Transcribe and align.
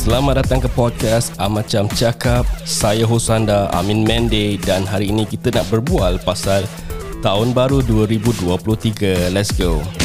Selamat 0.00 0.40
datang 0.40 0.64
ke 0.64 0.70
podcast 0.72 1.36
Amacam 1.36 1.84
Cakap. 1.92 2.48
Saya 2.64 3.04
host 3.04 3.28
anda 3.28 3.68
Amin 3.76 4.00
Mende 4.00 4.56
Dan 4.56 4.88
hari 4.88 5.12
ini 5.12 5.28
kita 5.28 5.52
nak 5.52 5.68
berbual 5.68 6.16
pasal 6.24 6.64
Tahun 7.20 7.52
Baru 7.52 7.84
2023 7.84 9.28
Let's 9.28 9.52
go 9.52 9.99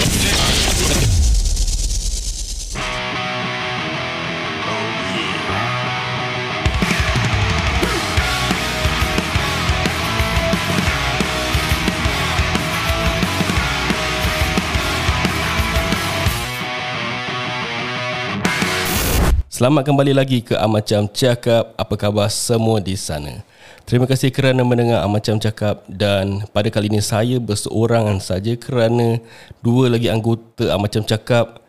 Selamat 19.55 19.87
kembali 19.87 20.11
lagi 20.11 20.43
ke 20.43 20.51
Amacam 20.59 21.07
Cakap. 21.07 21.79
Apa 21.79 21.95
khabar 21.95 22.27
semua 22.27 22.83
di 22.83 22.91
sana? 22.99 23.39
Terima 23.87 24.03
kasih 24.03 24.27
kerana 24.27 24.67
mendengar 24.67 24.99
Amacam 24.99 25.39
Cakap 25.39 25.87
dan 25.87 26.43
pada 26.51 26.67
kali 26.67 26.91
ini 26.91 26.99
saya 26.99 27.39
berseorangan 27.39 28.19
saja 28.19 28.51
kerana 28.59 29.15
dua 29.63 29.87
lagi 29.87 30.11
anggota 30.11 30.75
Amacam 30.75 31.07
Cakap 31.07 31.63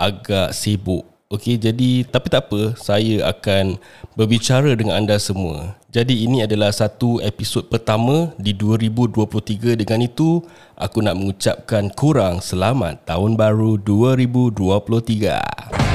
agak 0.00 0.56
sibuk. 0.56 1.04
Okey, 1.28 1.60
jadi 1.60 2.08
tapi 2.08 2.32
tak 2.32 2.48
apa, 2.48 2.72
saya 2.80 3.28
akan 3.28 3.76
berbicara 4.16 4.72
dengan 4.72 5.04
anda 5.04 5.20
semua. 5.20 5.76
Jadi 5.92 6.24
ini 6.24 6.40
adalah 6.40 6.72
satu 6.72 7.20
episod 7.20 7.68
pertama 7.68 8.32
di 8.40 8.56
2023 8.56 9.76
dengan 9.76 10.00
itu 10.00 10.40
aku 10.72 11.04
nak 11.04 11.20
mengucapkan 11.20 11.92
kurang 11.92 12.40
selamat 12.40 13.04
tahun 13.04 13.36
baru 13.36 13.76
2023. 13.84 15.85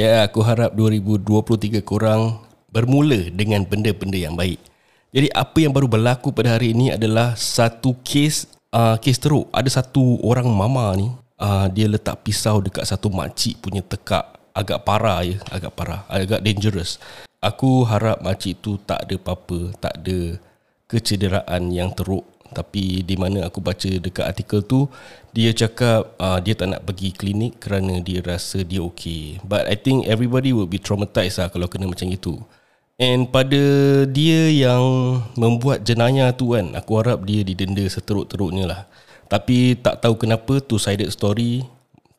Ya, 0.00 0.24
aku 0.24 0.40
harap 0.40 0.72
2023 0.72 1.84
korang 1.84 2.40
bermula 2.72 3.28
dengan 3.36 3.60
benda-benda 3.68 4.16
yang 4.16 4.32
baik. 4.32 4.56
Jadi 5.12 5.28
apa 5.28 5.60
yang 5.60 5.76
baru 5.76 5.92
berlaku 5.92 6.32
pada 6.32 6.56
hari 6.56 6.72
ini 6.72 6.88
adalah 6.88 7.36
satu 7.36 7.92
kes 8.00 8.48
uh, 8.72 8.96
kes 8.96 9.20
teruk. 9.20 9.52
Ada 9.52 9.84
satu 9.84 10.16
orang 10.24 10.48
mama 10.48 10.96
ni, 10.96 11.12
uh, 11.36 11.68
dia 11.68 11.84
letak 11.84 12.24
pisau 12.24 12.64
dekat 12.64 12.88
satu 12.88 13.12
makcik 13.12 13.60
punya 13.60 13.84
tekak. 13.84 14.40
Agak 14.56 14.88
parah 14.88 15.20
ya, 15.20 15.36
agak 15.52 15.76
parah, 15.76 16.08
agak 16.08 16.40
dangerous. 16.40 16.96
Aku 17.44 17.84
harap 17.84 18.24
makcik 18.24 18.56
tu 18.64 18.80
tak 18.80 19.04
ada 19.04 19.20
apa-apa, 19.20 19.76
tak 19.84 20.00
ada 20.00 20.40
kecederaan 20.88 21.68
yang 21.68 21.92
teruk 21.92 22.24
tapi 22.50 23.06
di 23.06 23.14
mana 23.14 23.46
aku 23.46 23.62
baca 23.62 23.86
dekat 23.86 24.26
artikel 24.26 24.60
tu 24.66 24.90
dia 25.30 25.54
cakap 25.54 26.14
uh, 26.18 26.38
dia 26.42 26.58
tak 26.58 26.74
nak 26.74 26.82
pergi 26.86 27.14
klinik 27.14 27.62
kerana 27.62 28.02
dia 28.02 28.18
rasa 28.22 28.66
dia 28.66 28.82
okay 28.82 29.38
but 29.46 29.62
i 29.70 29.78
think 29.78 30.06
everybody 30.10 30.50
will 30.50 30.66
be 30.66 30.78
traumatized 30.78 31.38
lah 31.38 31.48
kalau 31.48 31.70
kena 31.70 31.86
macam 31.86 32.10
itu. 32.10 32.38
And 33.00 33.32
pada 33.32 33.56
dia 34.12 34.52
yang 34.52 34.84
membuat 35.32 35.88
jenayah 35.88 36.36
tu 36.36 36.52
kan 36.52 36.76
aku 36.76 37.00
harap 37.00 37.24
dia 37.24 37.40
didenda 37.40 37.80
seteruk-teruknya 37.88 38.68
lah. 38.68 38.82
Tapi 39.24 39.80
tak 39.80 40.04
tahu 40.04 40.20
kenapa 40.20 40.60
two 40.60 40.76
sided 40.76 41.08
story. 41.08 41.64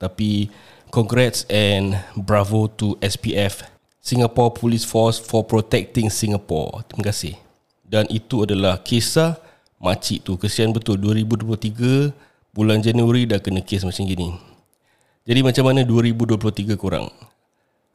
Tapi 0.02 0.50
congrats 0.90 1.46
and 1.54 2.02
bravo 2.18 2.66
to 2.66 2.98
SPF 2.98 3.62
Singapore 4.02 4.58
Police 4.58 4.82
Force 4.82 5.22
for 5.22 5.46
protecting 5.46 6.10
Singapore. 6.10 6.82
Terima 6.90 7.14
kasih. 7.14 7.38
Dan 7.86 8.10
itu 8.10 8.50
adalah 8.50 8.82
kisah 8.82 9.38
makcik 9.78 10.26
tu. 10.26 10.34
Kesian 10.42 10.74
betul 10.74 10.98
2023 10.98 12.10
bulan 12.52 12.84
Januari 12.84 13.24
dah 13.24 13.40
kena 13.40 13.64
kes 13.64 13.88
macam 13.88 14.04
gini. 14.04 14.36
Jadi 15.24 15.40
macam 15.40 15.72
mana 15.72 15.88
2023 15.88 16.76
korang? 16.76 17.08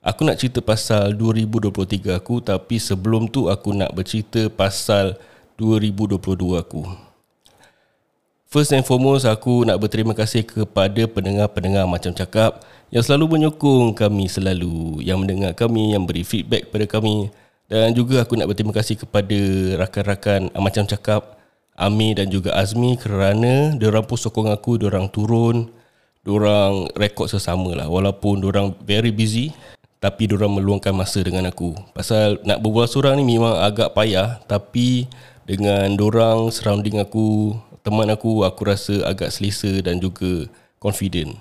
Aku 0.01 0.23
nak 0.23 0.39
cerita 0.41 0.63
pasal 0.65 1.13
2023 1.19 2.17
aku 2.17 2.41
tapi 2.41 2.81
sebelum 2.81 3.29
tu 3.29 3.53
aku 3.53 3.75
nak 3.77 3.93
bercerita 3.93 4.49
pasal 4.49 5.19
2022 5.61 6.57
aku. 6.57 6.87
First 8.47 8.73
and 8.73 8.87
foremost 8.87 9.27
aku 9.27 9.67
nak 9.67 9.77
berterima 9.83 10.15
kasih 10.15 10.47
kepada 10.47 11.05
pendengar-pendengar 11.11 11.85
macam 11.85 12.15
cakap 12.15 12.63
yang 12.95 13.03
selalu 13.03 13.37
menyokong 13.37 13.93
kami 13.93 14.31
selalu, 14.31 15.03
yang 15.03 15.19
mendengar 15.19 15.53
kami, 15.53 15.93
yang 15.93 16.07
beri 16.07 16.23
feedback 16.23 16.71
kepada 16.71 16.87
kami 16.87 17.29
dan 17.67 17.91
juga 17.93 18.23
aku 18.23 18.39
nak 18.39 18.47
berterima 18.49 18.73
kasih 18.73 18.97
kepada 18.97 19.39
rakan-rakan 19.85 20.55
macam 20.57 20.87
cakap 20.87 21.36
Ami 21.77 22.17
dan 22.17 22.33
juga 22.33 22.57
Azmi 22.57 22.97
kerana 22.97 23.77
diorang 23.77 24.09
pun 24.09 24.17
sokong 24.17 24.49
aku, 24.49 24.81
diorang 24.81 25.13
turun, 25.13 25.69
diorang 26.25 26.89
rekod 26.97 27.29
sesama 27.29 27.77
lah. 27.77 27.87
Walaupun 27.87 28.41
diorang 28.41 28.73
very 28.81 29.13
busy, 29.13 29.53
tapi 30.01 30.25
diorang 30.25 30.57
meluangkan 30.57 30.97
masa 30.97 31.21
dengan 31.21 31.53
aku. 31.53 31.77
Pasal 31.93 32.41
nak 32.49 32.65
berbual 32.65 32.89
seorang 32.89 33.21
ni 33.21 33.37
memang 33.37 33.61
agak 33.61 33.93
payah, 33.93 34.41
tapi 34.49 35.05
dengan 35.45 35.93
diorang 35.95 36.49
surrounding 36.49 36.97
aku, 36.99 37.55
teman 37.85 38.09
aku, 38.09 38.43
aku 38.43 38.61
rasa 38.67 39.05
agak 39.05 39.29
selesa 39.29 39.85
dan 39.85 40.01
juga 40.01 40.49
confident. 40.81 41.37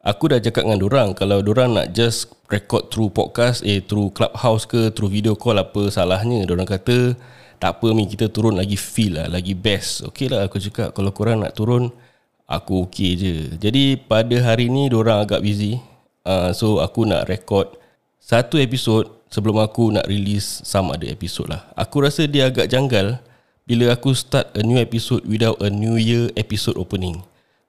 Aku 0.00 0.32
dah 0.32 0.40
cakap 0.40 0.64
dengan 0.64 0.80
diorang, 0.80 1.08
kalau 1.12 1.44
diorang 1.44 1.76
nak 1.76 1.92
just 1.92 2.32
record 2.48 2.88
through 2.88 3.12
podcast, 3.12 3.60
eh 3.68 3.84
through 3.84 4.08
clubhouse 4.16 4.64
ke, 4.64 4.88
through 4.96 5.12
video 5.12 5.36
call 5.36 5.60
apa 5.60 5.92
salahnya, 5.92 6.48
diorang 6.48 6.64
kata, 6.64 7.18
tak 7.60 7.76
apa 7.76 7.92
mi 7.92 8.08
kita 8.08 8.32
turun 8.32 8.56
lagi 8.56 8.74
feel 8.74 9.20
lah 9.20 9.28
lagi 9.28 9.52
best 9.52 10.08
okey 10.08 10.32
lah 10.32 10.48
aku 10.48 10.56
cakap 10.56 10.96
kalau 10.96 11.12
korang 11.12 11.44
nak 11.44 11.52
turun 11.52 11.92
aku 12.48 12.88
okey 12.88 13.10
je 13.20 13.32
jadi 13.60 14.00
pada 14.00 14.32
hari 14.40 14.72
ni 14.72 14.88
orang 14.88 15.20
agak 15.20 15.44
busy 15.44 15.76
uh, 16.24 16.50
so 16.56 16.80
aku 16.80 17.04
nak 17.04 17.28
record 17.28 17.68
satu 18.16 18.56
episod 18.56 19.04
sebelum 19.28 19.60
aku 19.60 19.92
nak 19.92 20.08
release 20.08 20.64
sama 20.64 20.96
ada 20.96 21.04
episod 21.12 21.44
lah 21.52 21.68
aku 21.76 22.00
rasa 22.00 22.24
dia 22.24 22.48
agak 22.48 22.72
janggal 22.72 23.20
bila 23.68 23.92
aku 23.92 24.16
start 24.16 24.48
a 24.56 24.64
new 24.64 24.80
episode 24.80 25.20
without 25.28 25.60
a 25.60 25.68
new 25.68 26.00
year 26.00 26.32
episode 26.34 26.80
opening 26.80 27.20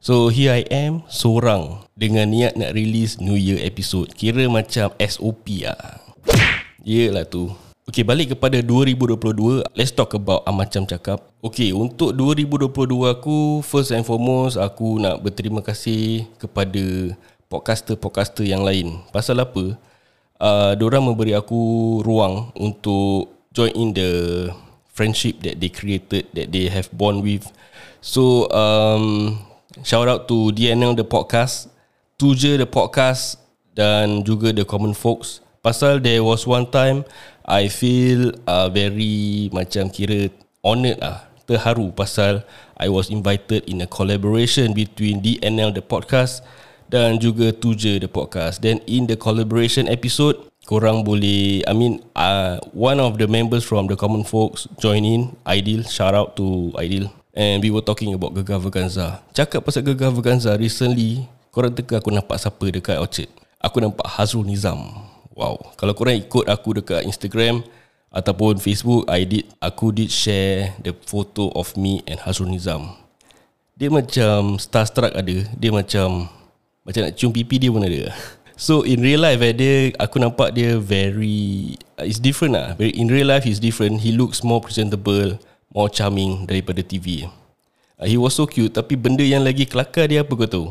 So 0.01 0.33
here 0.33 0.49
I 0.49 0.65
am 0.73 1.05
seorang 1.13 1.85
dengan 1.93 2.33
niat 2.33 2.57
nak 2.57 2.73
release 2.73 3.21
New 3.21 3.37
Year 3.37 3.61
episode. 3.61 4.09
Kira 4.17 4.49
macam 4.49 4.89
SOP 4.97 5.61
lah. 5.61 6.01
Yelah 6.81 7.21
tu. 7.29 7.53
Okay, 7.91 8.07
balik 8.07 8.31
kepada 8.31 8.63
2022. 8.63 9.67
Let's 9.75 9.91
talk 9.91 10.15
about 10.15 10.47
Amacam 10.47 10.87
Cakap. 10.87 11.27
Okay, 11.43 11.75
untuk 11.75 12.15
2022 12.15 12.87
aku, 12.87 13.59
first 13.67 13.91
and 13.91 14.07
foremost, 14.07 14.55
aku 14.55 14.95
nak 14.95 15.19
berterima 15.19 15.59
kasih 15.59 16.23
kepada 16.39 17.11
podcaster-podcaster 17.51 18.47
yang 18.47 18.63
lain. 18.63 19.03
Pasal 19.11 19.43
apa? 19.43 19.75
Uh, 20.39 20.71
diorang 20.79 21.03
memberi 21.03 21.35
aku 21.35 21.99
ruang 22.07 22.55
untuk 22.55 23.35
join 23.51 23.75
in 23.75 23.91
the 23.91 24.11
friendship 24.95 25.43
that 25.43 25.59
they 25.59 25.67
created, 25.67 26.31
that 26.31 26.47
they 26.47 26.71
have 26.71 26.87
bond 26.95 27.27
with. 27.27 27.43
So, 27.99 28.47
um, 28.55 29.35
shout 29.83 30.07
out 30.07 30.31
to 30.31 30.55
DNL 30.55 30.95
The 30.95 31.03
Podcast, 31.03 31.67
Tuja 32.15 32.55
The 32.55 32.71
Podcast 32.71 33.35
dan 33.75 34.23
juga 34.23 34.55
The 34.55 34.63
Common 34.63 34.95
Folks. 34.95 35.43
Pasal 35.61 36.01
there 36.01 36.25
was 36.25 36.49
one 36.49 36.65
time 36.73 37.05
I 37.45 37.69
feel 37.69 38.33
uh, 38.49 38.65
very 38.73 39.45
macam 39.53 39.93
kira 39.93 40.33
honoured 40.65 40.97
lah 40.97 41.29
terharu 41.45 41.93
pasal 41.93 42.41
I 42.81 42.89
was 42.89 43.13
invited 43.13 43.69
in 43.69 43.85
a 43.85 43.85
collaboration 43.85 44.73
between 44.73 45.21
DNL 45.21 45.77
the 45.77 45.85
podcast 45.85 46.41
dan 46.89 47.21
juga 47.21 47.53
Tuja 47.53 48.01
the 48.01 48.09
podcast. 48.09 48.65
Then 48.65 48.81
in 48.89 49.05
the 49.05 49.13
collaboration 49.13 49.85
episode 49.85 50.41
korang 50.65 51.05
boleh 51.05 51.61
I 51.69 51.77
mean 51.77 52.01
uh, 52.17 52.57
one 52.73 52.97
of 52.97 53.21
the 53.21 53.29
members 53.29 53.61
from 53.61 53.85
the 53.85 53.93
common 53.93 54.25
folks 54.25 54.65
join 54.81 55.05
in 55.05 55.37
Aidil. 55.45 55.85
Shout 55.85 56.17
out 56.17 56.33
to 56.41 56.73
Aidil. 56.81 57.05
And 57.37 57.61
we 57.61 57.69
were 57.69 57.85
talking 57.85 58.17
about 58.17 58.33
Gegar 58.33 58.57
Verganza 58.57 59.21
cakap 59.37 59.61
pasal 59.61 59.85
Gegar 59.85 60.09
Verganza 60.09 60.57
recently 60.57 61.29
korang 61.53 61.77
teka 61.77 62.01
aku 62.01 62.09
nampak 62.09 62.41
siapa 62.41 62.65
dekat 62.65 62.97
Orchard. 62.97 63.29
Aku 63.61 63.77
nampak 63.77 64.09
Hazrul 64.09 64.49
Nizam 64.49 65.10
Wow, 65.31 65.71
kalau 65.79 65.95
korang 65.95 66.19
ikut 66.19 66.43
aku 66.43 66.83
dekat 66.83 67.07
Instagram 67.07 67.63
ataupun 68.11 68.59
Facebook, 68.59 69.07
I 69.07 69.23
did 69.23 69.47
aku 69.63 69.95
did 69.95 70.11
share 70.11 70.75
the 70.83 70.91
photo 70.91 71.47
of 71.55 71.71
me 71.79 72.03
and 72.03 72.19
Hazrul 72.19 72.51
Nizam. 72.51 72.99
Dia 73.79 73.87
macam 73.87 74.59
starstruck 74.59 75.15
ada, 75.15 75.47
dia 75.55 75.71
macam 75.71 76.27
macam 76.83 77.01
nak 77.07 77.15
cium 77.15 77.31
pipi 77.31 77.63
dia 77.63 77.71
pun 77.71 77.83
ada. 77.83 78.11
So 78.61 78.85
in 78.85 79.01
real 79.01 79.25
life 79.25 79.41
eh, 79.41 79.57
dia 79.57 79.73
aku 79.97 80.21
nampak 80.21 80.53
dia 80.53 80.77
very 80.77 81.73
uh, 81.97 82.05
it's 82.05 82.21
different 82.21 82.53
lah. 82.53 82.77
Very 82.77 82.93
in 82.93 83.09
real 83.09 83.25
life 83.25 83.41
he's 83.41 83.57
different. 83.57 84.05
He 84.05 84.13
looks 84.13 84.45
more 84.45 84.61
presentable, 84.61 85.41
more 85.73 85.89
charming 85.89 86.45
daripada 86.45 86.85
TV. 86.85 87.25
Uh, 87.97 88.05
he 88.05 88.21
was 88.21 88.37
so 88.37 88.45
cute 88.45 88.77
tapi 88.77 88.93
benda 88.93 89.25
yang 89.25 89.41
lagi 89.41 89.65
kelakar 89.65 90.05
dia 90.05 90.21
apa 90.21 90.29
kau 90.37 90.45
tahu? 90.45 90.67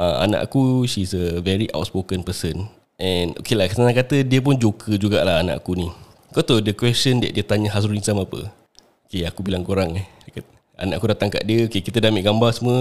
Uh, 0.00 0.24
anak 0.24 0.48
aku 0.48 0.88
she's 0.88 1.12
a 1.12 1.44
very 1.44 1.68
outspoken 1.76 2.24
person 2.24 2.72
And 3.02 3.34
okay 3.34 3.58
lah 3.58 3.66
Senang 3.66 3.90
kata 3.90 4.22
Dia 4.22 4.38
pun 4.38 4.54
joker 4.54 4.94
jugalah 4.94 5.42
anak 5.42 5.58
aku 5.58 5.74
ni 5.74 5.90
Kau 6.32 6.40
tahu 6.40 6.62
the 6.62 6.72
question 6.72 7.20
that 7.20 7.34
dia 7.34 7.44
tanya 7.44 7.68
Hazrul 7.68 7.92
Nizam 7.92 8.16
apa? 8.16 8.48
Okay, 9.04 9.28
aku 9.28 9.44
bilang 9.44 9.68
korang 9.68 9.92
eh. 10.00 10.08
Anak 10.80 11.04
aku 11.04 11.12
datang 11.12 11.28
kat 11.28 11.44
dia, 11.44 11.68
okay, 11.68 11.84
kita 11.84 12.00
dah 12.00 12.08
ambil 12.08 12.24
gambar 12.24 12.50
semua. 12.56 12.80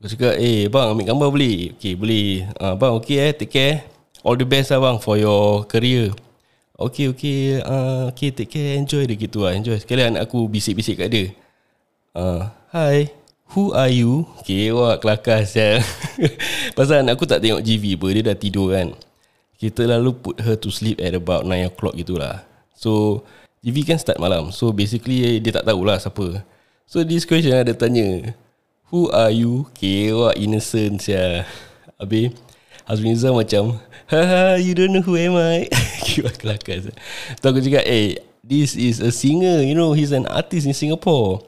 Aku 0.00 0.08
cakap, 0.16 0.40
eh 0.40 0.72
bang 0.72 0.96
ambil 0.96 1.04
gambar 1.04 1.28
boleh? 1.28 1.56
Okay, 1.76 1.92
boleh. 1.92 2.48
Uh, 2.56 2.72
bang, 2.72 2.92
okay 2.96 3.16
eh, 3.20 3.32
take 3.36 3.52
care. 3.52 3.76
All 4.24 4.32
the 4.40 4.48
best 4.48 4.72
lah 4.72 4.80
bang 4.80 4.96
for 4.96 5.20
your 5.20 5.68
career. 5.68 6.16
Okay, 6.80 7.12
okay. 7.12 7.60
Uh, 7.60 8.08
okay, 8.08 8.32
take 8.32 8.48
care. 8.48 8.80
Enjoy 8.80 9.04
dia 9.04 9.20
gitu 9.20 9.44
lah. 9.44 9.52
Enjoy. 9.52 9.76
Sekali 9.76 10.00
anak 10.08 10.32
aku 10.32 10.48
bisik-bisik 10.48 10.96
kat 11.04 11.12
dia. 11.12 11.24
Uh, 12.16 12.48
hi. 12.72 13.12
Who 13.52 13.76
are 13.76 13.92
you? 13.92 14.24
Okay, 14.40 14.72
wah 14.72 14.96
kelakar 14.96 15.44
saya. 15.44 15.84
Pasal 16.76 17.04
anak 17.04 17.20
aku 17.20 17.28
tak 17.28 17.44
tengok 17.44 17.60
GV 17.60 18.00
apa. 18.00 18.06
Dia 18.16 18.22
dah 18.32 18.36
tidur 18.40 18.72
kan. 18.72 18.96
Kita 19.56 19.88
lalu 19.88 20.12
put 20.12 20.40
her 20.44 20.56
to 20.60 20.68
sleep 20.68 21.00
at 21.00 21.16
about 21.16 21.48
9 21.48 21.72
o'clock 21.72 21.96
gitulah. 21.96 22.44
So, 22.76 23.24
GV 23.64 23.88
kan 23.88 23.98
start 23.98 24.20
malam. 24.20 24.52
So, 24.52 24.70
basically 24.70 25.40
dia 25.40 25.56
tak 25.56 25.64
tahulah 25.64 25.96
siapa. 25.96 26.44
So 26.86 27.02
this 27.02 27.26
question 27.26 27.50
ada 27.50 27.74
tanya 27.74 28.30
Who 28.94 29.10
are 29.10 29.34
you? 29.34 29.66
What 30.14 30.38
innocent 30.38 31.02
ya. 31.02 31.42
Habis 31.98 32.30
Hazmi 32.86 33.10
Nizam 33.10 33.34
macam 33.34 33.82
Haha, 34.06 34.62
you 34.62 34.70
don't 34.78 34.94
know 34.94 35.02
who 35.02 35.18
am 35.18 35.34
I? 35.34 35.66
Kira 36.06 36.30
kelakar 36.30 36.86
Tu 37.42 37.42
aku 37.42 37.58
cakap 37.58 37.82
Eh, 37.90 38.22
this 38.46 38.78
is 38.78 39.02
a 39.02 39.10
singer 39.10 39.66
You 39.66 39.74
know, 39.74 39.98
he's 39.98 40.14
an 40.14 40.30
artist 40.30 40.70
in 40.70 40.78
Singapore 40.78 41.42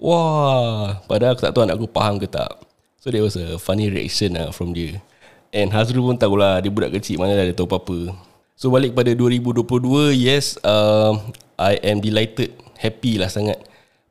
Wah 0.00 1.04
Padahal 1.04 1.36
aku 1.36 1.44
tak 1.44 1.52
tahu 1.52 1.68
anak 1.68 1.76
aku 1.76 1.92
faham 1.92 2.16
ke 2.16 2.24
tak 2.24 2.48
So 2.96 3.12
there 3.12 3.20
was 3.20 3.36
a 3.36 3.60
funny 3.60 3.92
reaction 3.92 4.40
lah 4.40 4.56
from 4.56 4.72
dia 4.72 5.04
And 5.54 5.72
Hazrul 5.72 6.04
pun 6.04 6.16
tahulah 6.20 6.60
Dia 6.60 6.68
budak 6.68 6.96
kecil 6.98 7.16
mana 7.16 7.36
dah 7.36 7.48
dia 7.48 7.56
tahu 7.56 7.68
apa-apa 7.70 8.12
So 8.58 8.68
balik 8.68 8.92
pada 8.92 9.14
2022 9.14 10.12
Yes 10.16 10.60
uh, 10.60 11.16
I 11.56 11.80
am 11.82 12.04
delighted 12.04 12.52
Happy 12.76 13.16
lah 13.16 13.32
sangat 13.32 13.68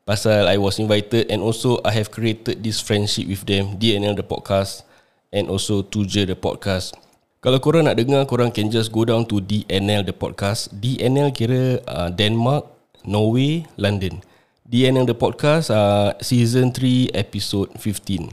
Pasal 0.08 0.48
I 0.48 0.56
was 0.56 0.80
invited 0.80 1.28
and 1.28 1.44
also 1.44 1.84
I 1.84 1.92
have 2.00 2.16
created 2.16 2.64
this 2.64 2.80
friendship 2.80 3.28
with 3.28 3.44
them, 3.44 3.76
DNL 3.76 4.16
the 4.16 4.24
podcast 4.24 4.88
and 5.36 5.52
also 5.52 5.84
Tuja 5.84 6.24
the 6.24 6.40
podcast. 6.40 6.96
Kalau 7.44 7.60
korang 7.60 7.92
nak 7.92 8.00
dengar, 8.00 8.24
korang 8.24 8.48
can 8.56 8.72
just 8.72 8.96
go 8.96 9.04
down 9.04 9.28
to 9.28 9.44
DNL 9.44 10.08
the 10.08 10.16
podcast. 10.16 10.72
DNL 10.72 11.36
kira 11.36 11.84
uh, 11.84 12.08
Denmark, 12.08 12.72
Norway, 13.04 13.68
London. 13.76 14.24
DNL 14.64 15.04
the 15.04 15.12
podcast 15.12 15.76
uh, 15.76 16.16
season 16.24 16.72
3 16.72 17.12
episode 17.12 17.76
15. 17.76 18.32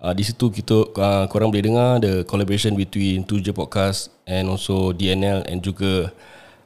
Uh, 0.00 0.16
di 0.16 0.24
situ 0.24 0.48
kita 0.48 0.96
uh, 0.96 1.28
korang 1.28 1.52
boleh 1.52 1.60
dengar 1.60 2.00
the 2.00 2.24
collaboration 2.24 2.72
between 2.72 3.20
Tuja 3.20 3.52
podcast 3.52 4.08
and 4.24 4.48
also 4.48 4.96
DNL 4.96 5.44
and 5.44 5.60
juga 5.60 6.08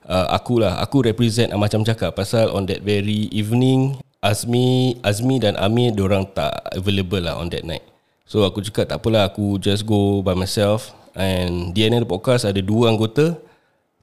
uh, 0.07 0.27
aku 0.31 0.63
lah. 0.63 0.79
Aku 0.79 1.03
represent 1.03 1.51
uh, 1.51 1.59
macam 1.59 1.83
cakap 1.83 2.15
pasal 2.15 2.55
on 2.55 2.63
that 2.71 2.87
very 2.87 3.27
evening 3.35 3.99
Azmi 4.23 5.03
Azmi 5.03 5.43
dan 5.43 5.59
Amir 5.59 5.93
orang 5.99 6.31
tak 6.31 6.55
available 6.79 7.27
lah 7.27 7.35
on 7.35 7.51
that 7.51 7.67
night. 7.67 7.83
So 8.25 8.47
aku 8.47 8.63
cakap 8.63 8.95
tak 8.95 9.03
apalah 9.03 9.27
aku 9.27 9.59
just 9.59 9.83
go 9.83 10.23
by 10.23 10.39
myself 10.39 10.95
and 11.19 11.75
The 11.75 12.07
Podcast 12.07 12.47
ada 12.47 12.63
dua 12.63 12.95
anggota, 12.95 13.35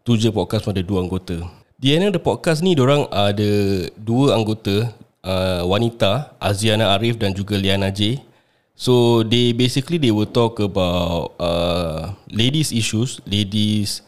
Tujuh 0.03 0.35
Podcast 0.35 0.67
pun 0.67 0.75
ada 0.75 0.83
dua 0.83 1.01
anggota. 1.01 1.41
DNA 1.81 2.13
The 2.13 2.21
Podcast 2.21 2.61
ni 2.61 2.75
orang 2.77 3.07
ada 3.09 3.51
dua 3.95 4.37
anggota 4.37 4.91
uh, 5.25 5.63
wanita, 5.65 6.35
Aziana 6.37 6.93
Arif 6.93 7.15
dan 7.17 7.33
juga 7.33 7.57
Liana 7.57 7.89
J. 7.89 8.21
So 8.81 9.21
they 9.21 9.53
basically 9.53 10.01
they 10.01 10.09
will 10.09 10.25
talk 10.25 10.57
about 10.57 11.37
uh, 11.37 12.17
ladies 12.33 12.73
issues, 12.73 13.21
ladies 13.29 14.01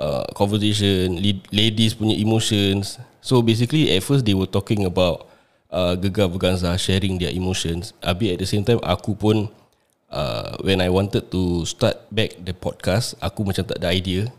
uh, 0.00 0.24
conversation, 0.32 1.20
ladies 1.52 1.92
punya 1.92 2.16
emotions. 2.16 2.96
So 3.20 3.44
basically 3.44 3.92
at 3.92 4.00
first 4.00 4.24
they 4.24 4.32
were 4.32 4.48
talking 4.48 4.88
about 4.88 5.28
uh, 5.68 5.92
gegar 6.00 6.32
berganza 6.32 6.72
sharing 6.80 7.20
their 7.20 7.36
emotions. 7.36 7.92
Abi 8.00 8.32
at 8.32 8.40
the 8.40 8.48
same 8.48 8.64
time 8.64 8.80
aku 8.80 9.12
pun 9.12 9.52
uh, 10.08 10.56
when 10.64 10.80
I 10.80 10.88
wanted 10.88 11.28
to 11.28 11.68
start 11.68 12.00
back 12.08 12.32
the 12.40 12.56
podcast, 12.56 13.20
aku 13.20 13.44
macam 13.44 13.68
tak 13.68 13.76
ada 13.76 13.92
idea. 13.92 14.32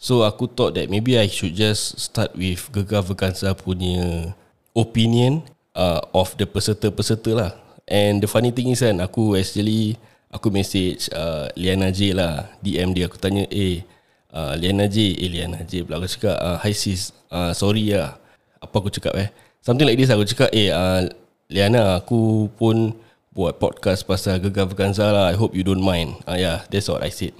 So 0.00 0.24
aku 0.24 0.48
thought 0.48 0.80
that 0.80 0.88
maybe 0.88 1.20
I 1.20 1.28
should 1.28 1.52
just 1.52 2.00
start 2.00 2.32
with 2.32 2.72
gegar 2.72 3.04
berganza 3.04 3.52
punya 3.52 4.32
opinion 4.72 5.44
uh, 5.76 6.00
of 6.16 6.40
the 6.40 6.48
peserta-peserta 6.48 7.36
lah. 7.36 7.52
And 7.90 8.22
the 8.22 8.30
funny 8.30 8.54
thing 8.54 8.70
is 8.70 8.86
kan, 8.86 9.02
aku 9.02 9.34
actually 9.34 9.98
aku 10.30 10.54
message 10.54 11.10
uh, 11.10 11.50
Liana 11.58 11.90
J 11.90 12.14
lah, 12.14 12.46
DM 12.62 12.94
dia 12.94 13.10
aku 13.10 13.18
tanya, 13.18 13.44
eh 13.50 13.82
uh, 14.30 14.54
Liana 14.54 14.86
J, 14.86 15.18
eh 15.18 15.26
Liana 15.26 15.66
J 15.66 15.82
pula 15.82 15.98
aku 15.98 16.06
cakap, 16.06 16.38
uh, 16.38 16.56
hi 16.62 16.70
sis, 16.70 17.10
uh, 17.34 17.50
sorry 17.50 17.90
lah. 17.90 18.20
Apa 18.60 18.74
aku 18.78 18.92
cakap 18.92 19.16
eh? 19.16 19.32
Something 19.64 19.88
like 19.88 19.96
this 19.96 20.12
aku 20.12 20.28
cakap 20.28 20.52
Eh 20.52 20.68
uh, 20.68 21.08
Liana 21.48 21.96
aku 21.96 22.52
pun 22.60 22.92
Buat 23.30 23.62
podcast 23.62 24.02
pasal 24.04 24.42
Gegar 24.42 24.66
Vakanza 24.66 25.06
lah. 25.08 25.30
I 25.30 25.38
hope 25.38 25.54
you 25.54 25.62
don't 25.64 25.80
mind. 25.80 26.18
Uh, 26.28 26.36
Yeah 26.36 26.66
that's 26.68 26.90
what 26.92 27.00
I 27.00 27.08
said. 27.08 27.32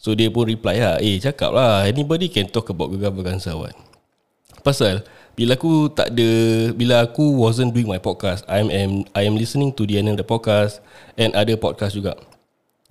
So 0.00 0.16
dia 0.16 0.32
pun 0.32 0.48
reply 0.48 0.80
lah 0.80 0.96
Eh 0.98 1.20
cakap 1.20 1.52
lah 1.52 1.84
Anybody 1.84 2.32
can 2.32 2.48
talk 2.48 2.72
about 2.72 2.88
Gegar 2.88 3.12
Vakanza 3.12 3.52
what? 3.52 3.76
Pasal 4.64 5.04
Bila 5.32 5.56
aku 5.56 5.88
tak 5.88 6.12
ada 6.12 6.30
Bila 6.76 7.08
aku 7.08 7.40
wasn't 7.40 7.72
doing 7.72 7.88
my 7.88 8.00
podcast 8.00 8.44
I 8.50 8.60
am 8.60 9.08
I 9.16 9.24
am 9.24 9.34
listening 9.36 9.72
to 9.76 9.88
of 9.88 10.16
the 10.20 10.26
podcast 10.26 10.84
And 11.16 11.32
other 11.32 11.56
podcast 11.56 11.96
juga 11.96 12.20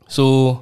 So 0.09 0.57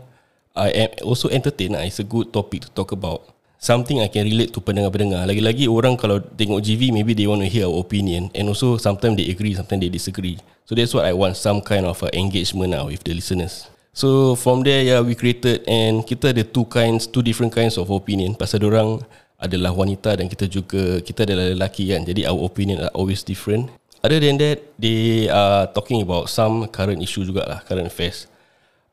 I 0.54 0.70
am 0.76 0.90
also 1.08 1.32
entertained 1.32 1.80
lah 1.80 1.88
It's 1.88 2.04
a 2.04 2.08
good 2.08 2.36
topic 2.36 2.68
to 2.68 2.70
talk 2.76 2.92
about 2.92 3.40
something 3.60 4.00
I 4.00 4.08
can 4.08 4.24
relate 4.24 4.56
to 4.56 4.64
pendengar-pendengar. 4.64 5.28
Lagi-lagi 5.28 5.68
orang 5.68 6.00
kalau 6.00 6.24
tengok 6.24 6.64
GV, 6.64 6.96
maybe 6.96 7.12
they 7.12 7.28
want 7.28 7.44
to 7.44 7.50
hear 7.52 7.68
our 7.68 7.76
opinion. 7.84 8.32
And 8.32 8.48
also 8.48 8.80
sometimes 8.80 9.20
they 9.20 9.28
agree, 9.28 9.54
sometimes 9.54 9.84
they 9.84 9.92
disagree. 9.92 10.40
So 10.64 10.74
that's 10.74 10.96
what 10.96 11.04
I 11.04 11.14
want, 11.14 11.36
some 11.36 11.60
kind 11.60 11.86
of 11.86 12.00
uh, 12.00 12.10
engagement 12.16 12.72
now 12.72 12.88
with 12.88 13.04
the 13.04 13.14
listeners. 13.14 13.68
So 13.92 14.40
from 14.40 14.64
there, 14.64 14.82
yeah, 14.82 15.04
we 15.04 15.14
created 15.14 15.68
and 15.68 16.08
kita 16.08 16.32
ada 16.32 16.48
two 16.48 16.64
kinds, 16.72 17.04
two 17.04 17.20
different 17.20 17.52
kinds 17.52 17.76
of 17.76 17.92
opinion. 17.92 18.40
Pasal 18.40 18.64
orang 18.64 19.04
adalah 19.40 19.72
wanita 19.72 20.20
dan 20.20 20.28
kita 20.28 20.46
juga, 20.52 21.00
kita 21.00 21.24
adalah 21.24 21.56
lelaki 21.56 21.90
kan. 21.90 22.04
Jadi 22.04 22.28
our 22.28 22.44
opinion 22.44 22.84
are 22.84 22.94
always 22.94 23.24
different. 23.24 23.72
Other 24.00 24.20
than 24.20 24.40
that, 24.40 24.64
they 24.80 25.28
are 25.28 25.68
talking 25.72 26.00
about 26.04 26.32
some 26.32 26.68
current 26.72 27.04
issue 27.04 27.24
jugalah, 27.28 27.64
current 27.68 27.92
affairs. 27.92 28.28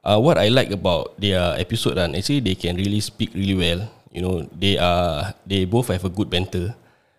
Uh, 0.06 0.18
what 0.18 0.38
I 0.38 0.50
like 0.50 0.70
about 0.70 1.18
their 1.18 1.58
episode 1.58 1.98
kan, 1.98 2.14
actually 2.14 2.38
they 2.38 2.54
can 2.54 2.78
really 2.78 3.02
speak 3.02 3.34
really 3.34 3.58
well 3.58 3.90
you 4.16 4.24
know 4.24 4.48
they 4.56 4.80
are 4.80 5.36
they 5.44 5.68
both 5.68 5.92
have 5.92 6.00
a 6.00 6.08
good 6.08 6.32
banter 6.32 6.72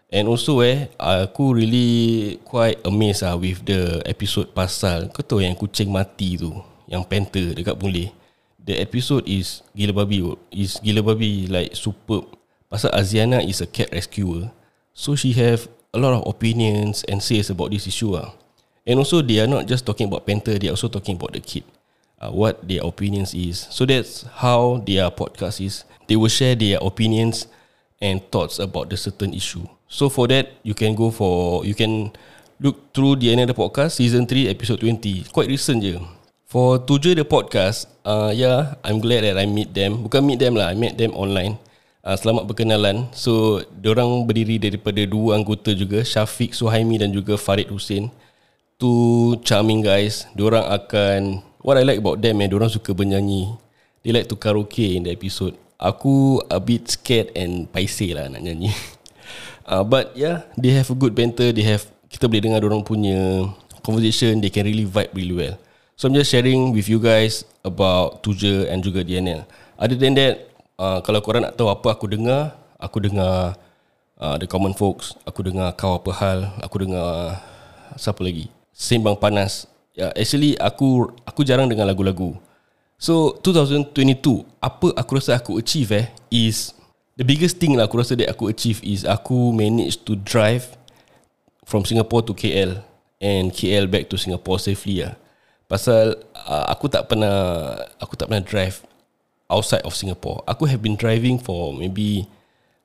and 0.10 0.26
also 0.26 0.66
eh 0.66 0.90
aku 0.98 1.54
really 1.54 2.42
quite 2.42 2.82
amazed 2.90 3.22
ah 3.22 3.38
with 3.38 3.62
the 3.62 4.02
episode 4.10 4.50
pasal 4.58 5.14
kau 5.14 5.22
tahu 5.22 5.46
yang 5.46 5.54
kucing 5.54 5.94
mati 5.94 6.42
tu 6.42 6.50
yang 6.90 7.06
panther 7.06 7.54
dekat 7.54 7.78
boleh 7.78 8.10
the 8.58 8.74
episode 8.82 9.22
is 9.30 9.62
gila 9.78 9.94
babi 10.02 10.26
is 10.50 10.82
gila 10.82 11.06
babi 11.06 11.46
like 11.46 11.78
superb 11.78 12.26
pasal 12.68 12.92
Aziana 12.94 13.44
is 13.44 13.64
a 13.64 13.68
cat 13.68 13.90
rescuer 13.92 14.52
so 14.94 15.16
she 15.16 15.34
have 15.36 15.68
a 15.94 16.00
lot 16.00 16.14
of 16.14 16.28
opinions 16.28 17.04
and 17.08 17.24
says 17.24 17.50
about 17.50 17.72
this 17.72 17.88
issue 17.88 18.16
ah 18.16 18.36
and 18.88 19.00
also 19.00 19.24
they 19.24 19.40
are 19.40 19.50
not 19.50 19.68
just 19.68 19.86
talking 19.86 20.08
about 20.08 20.28
panther 20.28 20.56
they 20.60 20.68
are 20.68 20.76
also 20.76 20.92
talking 20.92 21.16
about 21.16 21.32
the 21.32 21.44
kid 21.44 21.64
uh, 22.20 22.32
what 22.32 22.60
their 22.68 22.84
opinions 22.84 23.32
is 23.34 23.68
so 23.72 23.86
that's 23.88 24.28
how 24.44 24.84
their 24.84 25.08
podcast 25.12 25.64
is 25.64 25.88
they 26.08 26.16
will 26.16 26.32
share 26.32 26.56
their 26.56 26.80
opinions 26.82 27.48
and 28.02 28.22
thoughts 28.32 28.60
about 28.60 28.90
the 28.90 28.98
certain 28.98 29.34
issue. 29.34 29.66
So 29.88 30.10
for 30.10 30.28
that, 30.28 30.54
you 30.64 30.74
can 30.74 30.96
go 30.96 31.12
for 31.12 31.64
you 31.66 31.74
can 31.74 32.12
look 32.60 32.94
through 32.94 33.22
the 33.22 33.32
another 33.34 33.54
podcast 33.54 33.98
season 33.98 34.26
3 34.26 34.50
episode 34.50 34.82
20. 34.82 35.30
Quite 35.32 35.50
recent 35.50 35.84
je. 35.84 36.00
For 36.48 36.80
Tujuh 36.80 37.20
the 37.20 37.28
podcast, 37.28 37.92
uh, 38.08 38.32
yeah, 38.32 38.80
I'm 38.80 39.04
glad 39.04 39.28
that 39.28 39.36
I 39.36 39.44
meet 39.44 39.76
them. 39.76 40.08
Bukan 40.08 40.24
meet 40.24 40.40
them 40.40 40.56
lah, 40.56 40.72
I 40.72 40.80
met 40.80 40.96
them 40.96 41.12
online. 41.12 41.60
Uh, 42.08 42.16
selamat 42.16 42.48
berkenalan. 42.48 43.04
So, 43.12 43.60
orang 43.84 44.24
berdiri 44.24 44.56
daripada 44.56 45.04
dua 45.04 45.36
anggota 45.36 45.76
juga, 45.76 46.08
Syafiq 46.08 46.56
Suhaimi 46.56 46.96
dan 46.96 47.12
juga 47.12 47.36
Farid 47.36 47.68
Hussein. 47.68 48.08
Two 48.80 49.36
charming 49.44 49.84
guys. 49.84 50.24
Orang 50.40 50.64
akan, 50.72 51.44
what 51.60 51.76
I 51.76 51.84
like 51.84 52.00
about 52.00 52.24
them, 52.24 52.40
eh, 52.40 52.48
orang 52.48 52.72
suka 52.72 52.96
bernyanyi. 52.96 53.60
They 54.08 54.16
like 54.16 54.32
to 54.32 54.40
karaoke 54.40 54.96
in 54.96 55.04
the 55.04 55.12
episode. 55.12 55.60
Aku 55.76 56.40
a 56.48 56.64
bit 56.64 56.88
scared 56.88 57.36
and 57.36 57.68
paiseh 57.76 58.16
lah 58.16 58.32
nak 58.32 58.40
nyanyi. 58.40 58.72
Uh, 59.68 59.84
but 59.92 60.16
yeah, 60.16 60.48
they 60.56 60.72
have 60.80 60.88
a 60.88 60.96
good 60.96 61.12
banter. 61.12 61.52
They 61.52 61.68
have 61.68 61.84
kita 62.08 62.32
boleh 62.32 62.40
dengar 62.40 62.64
orang 62.64 62.88
punya 62.88 63.52
conversation. 63.84 64.40
They 64.40 64.48
can 64.48 64.64
really 64.64 64.88
vibe 64.88 65.12
really 65.12 65.36
well. 65.36 65.60
So 66.00 66.08
I'm 66.08 66.16
just 66.16 66.32
sharing 66.32 66.72
with 66.72 66.88
you 66.88 67.04
guys 67.04 67.44
about 67.68 68.24
Tuja 68.24 68.72
and 68.72 68.80
juga 68.80 69.04
DNL. 69.04 69.44
Other 69.76 70.00
than 70.00 70.16
that, 70.16 70.47
uh, 70.78 71.00
kalau 71.02 71.20
korang 71.20 71.44
nak 71.44 71.58
tahu 71.58 71.70
apa 71.70 71.94
aku 71.94 72.06
dengar, 72.08 72.56
aku 72.78 72.98
dengar 73.04 73.58
uh, 74.22 74.36
The 74.40 74.48
Common 74.48 74.78
Folks, 74.78 75.18
aku 75.26 75.46
dengar 75.46 75.74
Kau 75.76 75.98
Apa 75.98 76.14
Hal, 76.16 76.40
aku 76.62 76.88
dengar 76.88 77.42
siapa 77.98 78.22
lagi? 78.24 78.50
Sembang 78.72 79.18
Panas. 79.18 79.66
Yeah, 79.98 80.14
actually 80.14 80.54
aku 80.62 81.10
aku 81.26 81.42
jarang 81.42 81.66
dengar 81.68 81.90
lagu-lagu. 81.90 82.38
So 82.98 83.38
2022 83.46 83.94
Apa 84.58 84.90
aku 84.98 85.22
rasa 85.22 85.38
aku 85.38 85.62
achieve 85.62 85.94
eh 85.94 86.08
Is 86.34 86.74
The 87.18 87.26
biggest 87.26 87.58
thing 87.58 87.74
lah 87.74 87.90
aku 87.90 87.98
rasa 87.98 88.14
that 88.14 88.30
aku 88.30 88.50
achieve 88.54 88.78
is 88.86 89.02
aku 89.02 89.50
manage 89.50 90.06
to 90.06 90.14
drive 90.22 90.78
from 91.66 91.82
Singapore 91.82 92.22
to 92.30 92.38
KL 92.38 92.78
and 93.18 93.50
KL 93.50 93.90
back 93.90 94.06
to 94.14 94.22
Singapore 94.22 94.62
safely 94.62 95.02
lah. 95.02 95.18
Pasal 95.66 96.14
uh, 96.46 96.66
aku 96.70 96.86
tak 96.86 97.10
pernah 97.10 97.74
aku 97.98 98.14
tak 98.14 98.30
pernah 98.30 98.46
drive 98.46 98.86
outside 99.48 99.84
of 99.84 99.96
Singapore. 99.96 100.44
Aku 100.48 100.68
have 100.68 100.84
been 100.84 100.96
driving 101.00 101.40
for 101.40 101.74
maybe 101.74 102.28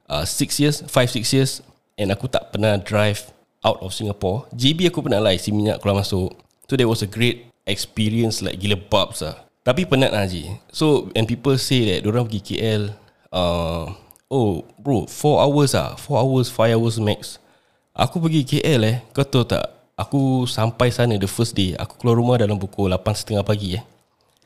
uh, 0.07 0.25
six 0.27 0.59
years, 0.59 0.83
five 0.87 1.11
six 1.11 1.31
years, 1.35 1.61
and 1.99 2.11
aku 2.11 2.27
tak 2.31 2.51
pernah 2.55 2.79
drive 2.79 3.31
out 3.63 3.79
of 3.83 3.95
Singapore. 3.95 4.47
JB 4.55 4.91
aku 4.91 5.05
pernah 5.05 5.23
lah 5.23 5.35
isi 5.35 5.55
minyak 5.55 5.83
keluar 5.83 6.03
masuk. 6.03 6.35
So 6.67 6.79
that 6.79 6.89
was 6.89 7.03
a 7.05 7.11
great 7.11 7.51
experience 7.67 8.41
like 8.41 8.59
gila 8.59 8.79
babs 8.79 9.23
lah. 9.23 9.39
Tapi 9.63 9.87
penat 9.87 10.11
lah 10.11 10.27
Haji. 10.27 10.59
So 10.75 11.13
and 11.15 11.31
people 11.31 11.55
say 11.55 11.87
that 11.87 12.07
orang 12.09 12.27
pergi 12.27 12.59
KL, 12.59 12.83
uh, 13.31 13.87
Oh 14.33 14.65
bro 14.81 15.05
4 15.05 15.45
hours 15.45 15.77
ah 15.77 15.93
4 16.01 16.25
hours 16.25 16.49
5 16.49 16.73
hours 16.73 16.97
max 16.97 17.37
Aku 17.93 18.17
pergi 18.17 18.49
KL 18.49 18.81
eh 18.89 18.97
Kau 19.13 19.29
tahu 19.29 19.45
tak 19.45 19.77
Aku 19.93 20.49
sampai 20.49 20.89
sana 20.89 21.21
the 21.21 21.29
first 21.29 21.53
day 21.53 21.77
Aku 21.77 22.01
keluar 22.01 22.17
rumah 22.17 22.41
dalam 22.41 22.57
pukul 22.57 22.89
8.30 22.89 23.45
pagi 23.45 23.77
eh 23.77 23.85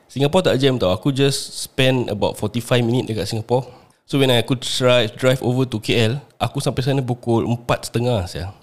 Singapore 0.06 0.42
tak 0.46 0.56
jam 0.62 0.78
tau. 0.78 0.94
Aku 0.94 1.10
just 1.10 1.66
spend 1.66 2.10
about 2.10 2.38
45 2.38 2.82
minit 2.82 3.04
dekat 3.10 3.26
Singapore. 3.26 3.66
So 4.06 4.22
when 4.22 4.30
aku 4.30 4.54
try, 4.62 5.10
drive 5.10 5.42
over 5.42 5.66
to 5.66 5.82
KL 5.82 6.22
Aku 6.38 6.62
sampai 6.62 6.78
sana 6.86 7.02
pukul 7.02 7.42
4.30 7.66 8.30
saya. 8.30 8.54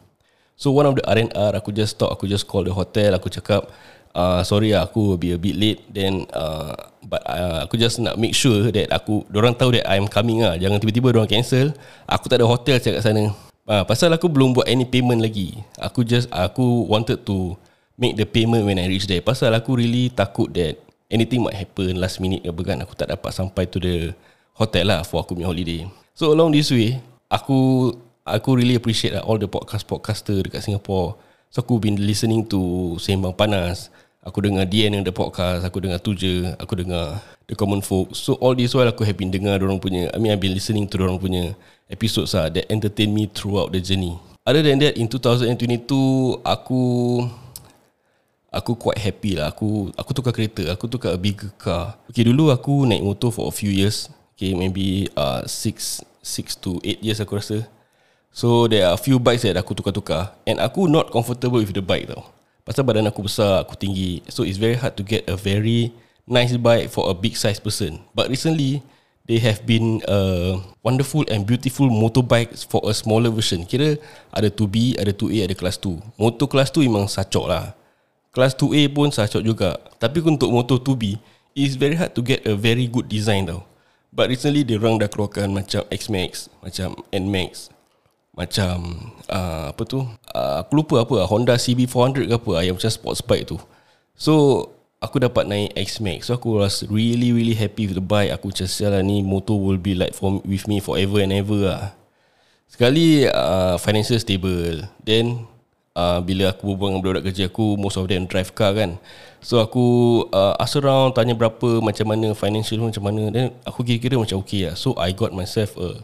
So 0.56 0.72
one 0.72 0.88
of 0.88 0.96
the 0.96 1.04
R&R 1.04 1.60
Aku 1.60 1.76
just 1.76 2.00
stop 2.00 2.16
Aku 2.16 2.32
just 2.32 2.48
call 2.48 2.64
the 2.64 2.72
hotel 2.72 3.12
Aku 3.20 3.28
cakap 3.28 3.68
uh, 4.16 4.42
sorry 4.46 4.72
lah, 4.72 4.88
aku 4.88 5.18
be 5.20 5.36
a 5.36 5.40
bit 5.42 5.58
late. 5.58 5.82
Then 5.92 6.30
uh, 6.32 6.74
but 7.04 7.22
uh, 7.28 7.66
aku 7.68 7.76
just 7.76 8.00
nak 8.00 8.16
make 8.16 8.38
sure 8.38 8.72
that 8.72 8.88
aku 8.94 9.26
orang 9.34 9.58
tahu 9.58 9.76
that 9.76 9.90
I'm 9.90 10.08
coming 10.08 10.46
lah 10.46 10.56
jangan 10.56 10.80
tiba-tiba 10.80 11.12
orang 11.12 11.28
cancel. 11.30 11.74
Aku 12.08 12.30
tak 12.32 12.40
ada 12.40 12.48
hotel 12.48 12.80
saya 12.80 13.02
kat 13.02 13.04
sana. 13.04 13.24
Uh, 13.64 13.84
pasal 13.84 14.12
aku 14.14 14.30
belum 14.30 14.56
buat 14.56 14.70
any 14.70 14.88
payment 14.88 15.20
lagi. 15.20 15.60
Aku 15.82 16.06
just 16.06 16.30
aku 16.32 16.88
wanted 16.88 17.26
to 17.28 17.58
make 18.00 18.16
the 18.16 18.24
payment 18.24 18.64
when 18.64 18.80
I 18.80 18.88
reach 18.88 19.10
there. 19.10 19.20
Pasal 19.26 19.52
aku 19.52 19.76
really 19.76 20.14
takut 20.14 20.48
that 20.56 20.80
anything 21.14 21.46
might 21.46 21.54
happen 21.54 22.02
last 22.02 22.18
minute 22.18 22.42
ke 22.42 22.62
kan 22.66 22.82
aku 22.82 22.98
tak 22.98 23.14
dapat 23.14 23.30
sampai 23.30 23.70
to 23.70 23.78
the 23.78 24.18
hotel 24.58 24.90
lah 24.90 25.06
for 25.06 25.22
aku 25.22 25.38
punya 25.38 25.46
holiday. 25.46 25.86
So 26.18 26.34
along 26.34 26.58
this 26.58 26.74
way 26.74 26.98
aku 27.30 27.94
aku 28.26 28.50
really 28.58 28.74
appreciate 28.74 29.14
lah 29.14 29.22
all 29.22 29.38
the 29.38 29.46
podcast 29.46 29.86
podcaster 29.86 30.42
dekat 30.42 30.66
Singapore. 30.66 31.14
So 31.54 31.62
aku 31.62 31.78
been 31.78 32.02
listening 32.02 32.50
to 32.50 32.94
Sembang 32.98 33.38
Panas. 33.38 33.94
Aku 34.24 34.40
dengar 34.40 34.64
DN 34.64 34.96
yang 34.96 35.04
the 35.04 35.12
podcast 35.12 35.68
Aku 35.68 35.84
dengar 35.84 36.00
Tuja 36.00 36.56
Aku 36.56 36.80
dengar 36.80 37.20
The 37.44 37.60
Common 37.60 37.84
Folk. 37.84 38.16
So 38.16 38.40
all 38.40 38.56
this 38.56 38.72
while 38.72 38.88
aku 38.88 39.04
have 39.04 39.20
been 39.20 39.36
dengar 39.36 39.60
orang 39.60 39.84
punya 39.84 40.08
I 40.16 40.18
mean 40.18 40.32
I've 40.32 40.40
been 40.40 40.56
listening 40.56 40.88
to 40.88 40.96
orang 41.04 41.20
punya 41.20 41.52
episodes 41.92 42.32
lah 42.32 42.48
That 42.48 42.72
entertain 42.72 43.12
me 43.12 43.28
throughout 43.28 43.76
the 43.76 43.84
journey. 43.84 44.16
Other 44.48 44.64
than 44.64 44.80
that 44.80 44.96
In 44.96 45.12
2022 45.12 46.40
Aku 46.40 46.82
Aku 48.54 48.78
quite 48.78 49.02
happy 49.02 49.34
lah. 49.34 49.50
Aku 49.50 49.90
aku 49.98 50.14
tukar 50.14 50.30
kereta 50.30 50.62
Aku 50.78 50.86
tukar 50.86 51.18
a 51.18 51.20
bigger 51.20 51.50
car. 51.58 51.98
Okay 52.06 52.22
dulu 52.22 52.54
aku 52.54 52.86
naik 52.86 53.02
motor 53.02 53.34
for 53.34 53.50
a 53.50 53.54
few 53.54 53.74
years. 53.74 54.14
Okay 54.38 54.54
maybe 54.54 55.10
uh, 55.18 55.42
six, 55.50 56.06
six 56.22 56.54
to 56.54 56.78
eight 56.86 57.02
years 57.02 57.18
aku 57.18 57.42
rasa. 57.42 57.66
So 58.30 58.70
there 58.70 58.86
are 58.86 58.94
a 58.94 59.02
few 59.02 59.18
bikes 59.18 59.42
that 59.46 59.58
aku 59.58 59.74
tukar-tukar. 59.74 60.38
And 60.46 60.62
aku 60.62 60.86
not 60.86 61.10
comfortable 61.10 61.62
with 61.62 61.74
the 61.74 61.82
bike 61.82 62.14
tau. 62.14 62.30
Pasal 62.62 62.86
badan 62.86 63.10
aku 63.10 63.26
besar, 63.26 63.66
aku 63.66 63.74
tinggi. 63.74 64.22
So 64.30 64.46
it's 64.46 64.62
very 64.62 64.78
hard 64.78 64.96
to 64.98 65.04
get 65.04 65.26
a 65.26 65.36
very 65.36 65.92
nice 66.30 66.56
bike 66.56 66.94
for 66.94 67.10
a 67.10 67.16
big 67.18 67.34
size 67.36 67.58
person. 67.58 68.06
But 68.14 68.30
recently 68.30 68.86
They 69.24 69.40
have 69.40 69.64
been 69.64 70.04
uh, 70.04 70.60
wonderful 70.84 71.24
and 71.32 71.48
beautiful 71.48 71.88
motorbikes 71.88 72.68
for 72.68 72.84
a 72.84 72.92
smaller 72.92 73.32
version. 73.32 73.64
Kira 73.64 73.96
ada 74.28 74.52
2B, 74.52 75.00
ada 75.00 75.16
2A, 75.16 75.48
ada 75.48 75.56
kelas 75.56 75.80
2 75.80 76.20
Motor 76.20 76.52
kelas 76.52 76.76
2 76.76 76.92
memang 76.92 77.08
sacok 77.08 77.48
lah 77.48 77.72
Kelas 78.34 78.58
2A 78.58 78.90
pun 78.90 79.14
sacok 79.14 79.46
juga. 79.46 79.78
Tapi 80.02 80.20
untuk 80.26 80.50
motor 80.50 80.82
2B 80.82 81.22
It's 81.54 81.78
very 81.78 81.94
hard 81.94 82.18
to 82.18 82.26
get 82.26 82.42
a 82.50 82.58
very 82.58 82.90
good 82.90 83.06
design 83.06 83.46
tau. 83.46 83.62
But 84.10 84.34
recently 84.34 84.66
dia 84.66 84.82
orang 84.82 84.98
dah 84.98 85.06
keluarkan 85.06 85.54
macam 85.54 85.86
X-Max 85.94 86.50
Macam 86.66 86.98
N-Max 87.14 87.70
macam 88.34 88.78
uh, 89.30 89.70
apa 89.70 89.84
tu? 89.86 90.02
Uh, 90.34 90.66
aku 90.66 90.82
lupa 90.82 91.06
apa 91.06 91.22
Honda 91.30 91.54
CB400 91.54 92.26
ke 92.26 92.34
apa 92.34 92.54
yang 92.66 92.74
macam 92.74 92.90
sports 92.90 93.22
bike 93.22 93.46
tu. 93.46 93.62
So 94.18 94.66
aku 94.98 95.22
dapat 95.22 95.46
naik 95.46 95.78
X-Max. 95.78 96.34
So 96.34 96.42
aku 96.42 96.58
was 96.58 96.82
really 96.90 97.30
really 97.30 97.54
happy 97.54 97.86
with 97.86 97.98
the 97.98 98.02
bike. 98.02 98.34
Aku 98.34 98.50
macam 98.50 98.66
sial 98.66 98.98
ni 99.06 99.22
motor 99.22 99.54
will 99.54 99.78
be 99.78 99.94
like 99.94 100.18
for, 100.18 100.42
with 100.50 100.66
me 100.66 100.82
forever 100.82 101.22
and 101.22 101.30
ever 101.30 101.62
lah. 101.70 101.94
Sekali 102.66 103.30
uh, 103.30 103.78
financial 103.78 104.18
stable. 104.18 104.90
Then 105.06 105.46
uh, 105.98 106.20
bila 106.22 106.52
aku 106.54 106.74
berbual 106.74 106.90
dengan 106.94 107.02
budak 107.02 107.24
kerja 107.30 107.50
aku 107.50 107.78
most 107.78 107.98
of 107.98 108.06
them 108.10 108.26
drive 108.30 108.54
car 108.54 108.74
kan. 108.76 108.98
So 109.44 109.60
aku 109.60 109.86
uh, 110.32 110.56
ask 110.60 110.78
around 110.80 111.16
tanya 111.18 111.36
berapa 111.36 111.82
macam 111.84 112.06
mana 112.10 112.34
financial 112.34 112.84
macam 112.84 113.04
mana. 113.04 113.30
Then 113.30 113.54
aku 113.66 113.86
kira-kira 113.86 114.16
macam 114.20 114.42
okay 114.42 114.70
lah. 114.70 114.76
So 114.78 114.96
I 114.98 115.14
got 115.14 115.36
myself 115.36 115.76
a 115.80 116.02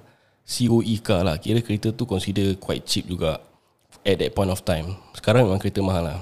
COE 0.50 0.96
car 1.02 1.26
lah. 1.26 1.38
Kira 1.38 1.62
kereta 1.62 1.94
tu 1.94 2.04
consider 2.06 2.58
quite 2.58 2.86
cheap 2.86 3.06
juga 3.06 3.42
At 4.00 4.16
that 4.24 4.32
point 4.32 4.48
of 4.48 4.64
time. 4.64 4.96
Sekarang 5.12 5.44
memang 5.44 5.60
kereta 5.60 5.84
mahal 5.84 6.04
lah. 6.08 6.20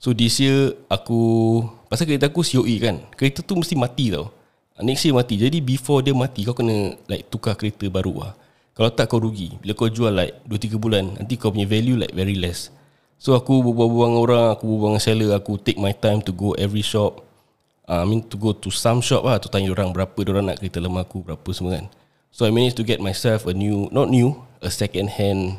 So 0.00 0.16
this 0.16 0.40
year 0.40 0.72
aku 0.88 1.62
Pasal 1.86 2.10
kereta 2.10 2.26
aku 2.26 2.42
COE 2.42 2.76
kan. 2.82 2.96
Kereta 3.14 3.46
tu 3.46 3.54
mesti 3.54 3.78
mati 3.78 4.10
tau. 4.10 4.32
Next 4.82 5.06
year 5.06 5.14
mati. 5.14 5.38
Jadi 5.38 5.62
before 5.62 6.02
dia 6.02 6.12
mati 6.12 6.42
Kau 6.44 6.52
kena 6.52 6.98
like 7.08 7.30
tukar 7.30 7.54
kereta 7.54 7.86
baru 7.88 8.26
lah 8.26 8.34
Kalau 8.76 8.92
tak 8.92 9.08
kau 9.08 9.16
rugi 9.16 9.56
Bila 9.64 9.72
kau 9.72 9.88
jual 9.88 10.12
like 10.12 10.44
2-3 10.44 10.76
bulan 10.76 11.04
Nanti 11.16 11.40
kau 11.40 11.48
punya 11.48 11.64
value 11.64 11.96
like 11.96 12.12
very 12.12 12.36
less 12.36 12.68
So 13.16 13.32
aku 13.32 13.64
berbual-bual 13.64 14.12
dengan 14.12 14.20
orang 14.20 14.46
Aku 14.52 14.68
berbual 14.68 14.88
dengan 14.94 15.02
seller 15.02 15.30
Aku 15.32 15.56
take 15.56 15.80
my 15.80 15.96
time 15.96 16.20
to 16.20 16.36
go 16.36 16.52
every 16.60 16.84
shop 16.84 17.24
uh, 17.88 18.04
I 18.04 18.06
mean 18.06 18.20
to 18.28 18.36
go 18.36 18.52
to 18.52 18.68
some 18.68 19.00
shop 19.00 19.24
lah 19.24 19.40
Tu 19.40 19.48
tanya 19.48 19.72
orang 19.72 19.96
berapa 19.96 20.18
Diorang 20.20 20.52
nak 20.52 20.60
kereta 20.60 20.76
lama 20.84 21.08
aku 21.08 21.24
Berapa 21.24 21.48
semua 21.56 21.80
kan 21.80 21.88
So 22.36 22.44
I 22.44 22.52
managed 22.52 22.76
to 22.76 22.84
get 22.84 23.00
myself 23.00 23.48
a 23.48 23.56
new, 23.56 23.88
not 23.88 24.12
new, 24.12 24.36
a 24.60 24.68
second 24.68 25.08
hand 25.08 25.56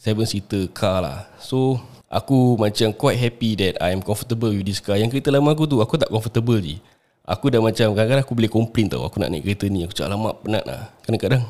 seven 0.00 0.24
seater 0.24 0.68
car 0.72 1.00
lah. 1.00 1.28
So 1.40 1.80
aku 2.12 2.60
macam 2.60 2.92
quite 2.92 3.16
happy 3.16 3.56
that 3.60 3.80
I 3.80 3.92
am 3.92 4.04
comfortable 4.04 4.52
with 4.52 4.68
this 4.68 4.80
car. 4.80 5.00
Yang 5.00 5.16
kereta 5.16 5.32
lama 5.32 5.56
aku 5.56 5.64
tu 5.64 5.80
aku 5.80 5.96
tak 5.96 6.12
comfortable 6.12 6.60
je. 6.60 6.76
Aku 7.24 7.48
dah 7.48 7.60
macam 7.60 7.96
kadang-kadang 7.96 8.24
aku 8.24 8.36
boleh 8.36 8.52
complain 8.52 8.88
tau 8.88 9.00
aku 9.00 9.16
nak 9.16 9.32
naik 9.32 9.48
kereta 9.48 9.64
ni. 9.72 9.88
Aku 9.88 9.96
cakap 9.96 10.12
lama 10.12 10.36
penat 10.40 10.64
lah. 10.68 10.92
Kadang-kadang 11.04 11.44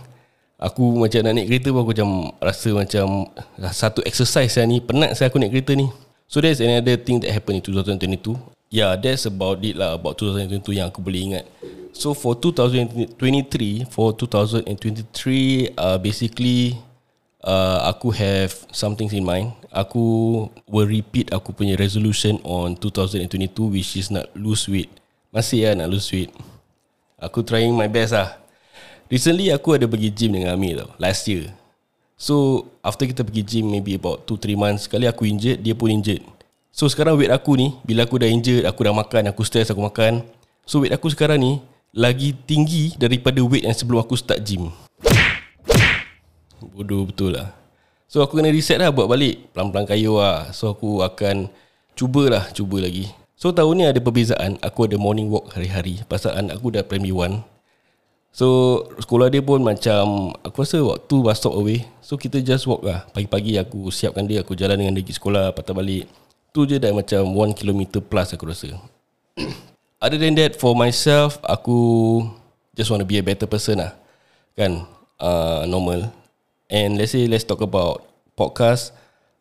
aku 0.58 0.98
macam 0.98 1.20
nak 1.24 1.32
naik 1.34 1.46
kereta 1.50 1.68
pun 1.74 1.80
aku 1.82 1.92
macam 1.94 2.10
rasa 2.38 2.68
macam 2.72 3.06
satu 3.70 4.00
exercise 4.06 4.54
lah 4.58 4.66
ni. 4.66 4.78
Penat 4.80 5.18
saya 5.18 5.30
aku 5.30 5.38
naik 5.38 5.52
kereta 5.54 5.74
ni. 5.74 5.90
So 6.26 6.40
that's 6.40 6.58
another 6.58 6.96
thing 6.98 7.20
that 7.22 7.30
happened 7.30 7.62
in 7.62 7.64
2022. 7.64 8.34
Yeah, 8.74 8.98
that's 8.98 9.22
about 9.28 9.62
it 9.62 9.78
lah 9.78 9.94
about 9.94 10.18
2022 10.18 10.82
yang 10.82 10.90
aku 10.90 10.98
boleh 10.98 11.20
ingat. 11.30 11.44
So 11.94 12.10
for 12.10 12.34
2023, 12.34 13.86
for 13.86 14.10
2023, 14.18 15.78
uh, 15.78 15.98
basically, 16.02 16.74
uh, 17.46 17.86
aku 17.86 18.10
have 18.10 18.50
something 18.74 19.06
in 19.14 19.22
mind. 19.22 19.54
Aku 19.70 20.02
will 20.66 20.90
repeat 20.90 21.30
aku 21.30 21.54
punya 21.54 21.78
resolution 21.78 22.42
on 22.42 22.74
2022, 22.74 23.30
which 23.70 23.94
is 23.94 24.10
not 24.10 24.26
lose 24.34 24.66
weight. 24.66 24.90
Masih 25.30 25.70
lah 25.70 25.86
nak 25.86 25.94
lose 25.94 26.10
weight. 26.10 26.34
Aku 27.22 27.46
trying 27.46 27.78
my 27.78 27.86
best 27.86 28.10
lah. 28.10 28.42
Recently 29.12 29.52
aku 29.52 29.76
ada 29.76 29.84
pergi 29.84 30.08
gym 30.08 30.32
dengan 30.32 30.56
Amir 30.56 30.80
tau, 30.80 30.88
last 30.96 31.28
year. 31.28 31.52
So 32.16 32.66
after 32.80 33.04
kita 33.04 33.20
pergi 33.20 33.44
gym 33.44 33.68
maybe 33.68 34.00
about 34.00 34.24
2-3 34.24 34.56
months, 34.56 34.88
sekali 34.88 35.04
aku 35.04 35.28
injured, 35.28 35.60
dia 35.60 35.76
pun 35.76 35.92
injured. 35.92 36.24
So 36.72 36.88
sekarang 36.88 37.20
weight 37.20 37.30
aku 37.30 37.54
ni, 37.54 37.76
bila 37.84 38.08
aku 38.08 38.16
dah 38.16 38.26
injured, 38.26 38.64
aku 38.64 38.80
dah 38.80 38.96
makan, 38.96 39.28
aku 39.28 39.44
stress, 39.44 39.68
aku 39.68 39.84
makan. 39.84 40.24
So 40.64 40.80
weight 40.80 40.96
aku 40.96 41.12
sekarang 41.12 41.38
ni, 41.38 41.52
lagi 41.92 42.32
tinggi 42.32 42.96
daripada 42.96 43.44
weight 43.44 43.68
yang 43.68 43.76
sebelum 43.76 44.00
aku 44.00 44.16
start 44.16 44.40
gym. 44.42 44.72
Bodoh 46.64 47.04
betul 47.04 47.36
lah. 47.36 47.52
So 48.08 48.24
aku 48.24 48.40
kena 48.40 48.50
reset 48.50 48.80
lah 48.80 48.88
buat 48.88 49.06
balik. 49.06 49.52
Pelan-pelan 49.52 49.84
kayu 49.84 50.16
lah. 50.16 50.48
So 50.56 50.72
aku 50.72 51.04
akan 51.04 51.52
cubalah, 51.92 52.50
cuba 52.56 52.80
lagi. 52.80 53.12
So 53.36 53.52
tahun 53.52 53.74
ni 53.78 53.84
ada 53.84 54.00
perbezaan. 54.00 54.56
Aku 54.64 54.88
ada 54.88 54.96
morning 54.96 55.28
walk 55.28 55.52
hari-hari. 55.52 56.00
Pasal 56.08 56.34
anak 56.34 56.56
aku 56.58 56.72
dah 56.72 56.82
primary 56.82 57.12
one. 57.12 57.44
So 58.34 58.82
sekolah 58.98 59.30
dia 59.30 59.38
pun 59.38 59.62
macam 59.62 60.34
Aku 60.42 60.66
rasa 60.66 60.82
waktu 60.82 61.14
bus 61.22 61.38
stop 61.38 61.54
away. 61.54 61.86
So 62.02 62.18
kita 62.18 62.42
just 62.42 62.66
walk 62.66 62.82
lah. 62.82 63.06
Pagi-pagi 63.14 63.54
aku 63.62 63.94
siapkan 63.94 64.26
dia 64.26 64.42
Aku 64.42 64.58
jalan 64.58 64.74
dengan 64.74 64.98
dia 64.98 65.06
pergi 65.06 65.22
sekolah 65.22 65.54
Patah 65.54 65.70
balik. 65.70 66.10
Tu 66.50 66.66
je 66.66 66.82
dah 66.82 66.90
macam 66.90 67.22
1 67.22 67.54
km 67.54 68.02
plus 68.02 68.34
aku 68.34 68.50
rasa. 68.50 68.74
Other 70.02 70.18
than 70.18 70.34
that 70.34 70.58
For 70.58 70.74
myself 70.74 71.38
Aku 71.46 71.78
Just 72.74 72.90
want 72.90 73.06
to 73.06 73.08
be 73.08 73.22
a 73.22 73.24
better 73.24 73.46
person 73.46 73.78
lah. 73.78 73.94
Kan? 74.58 74.82
Uh, 75.22 75.62
Normal. 75.70 76.10
And 76.66 76.98
let's 76.98 77.14
say 77.14 77.30
Let's 77.30 77.46
talk 77.46 77.62
about 77.62 78.02
Podcast. 78.34 78.90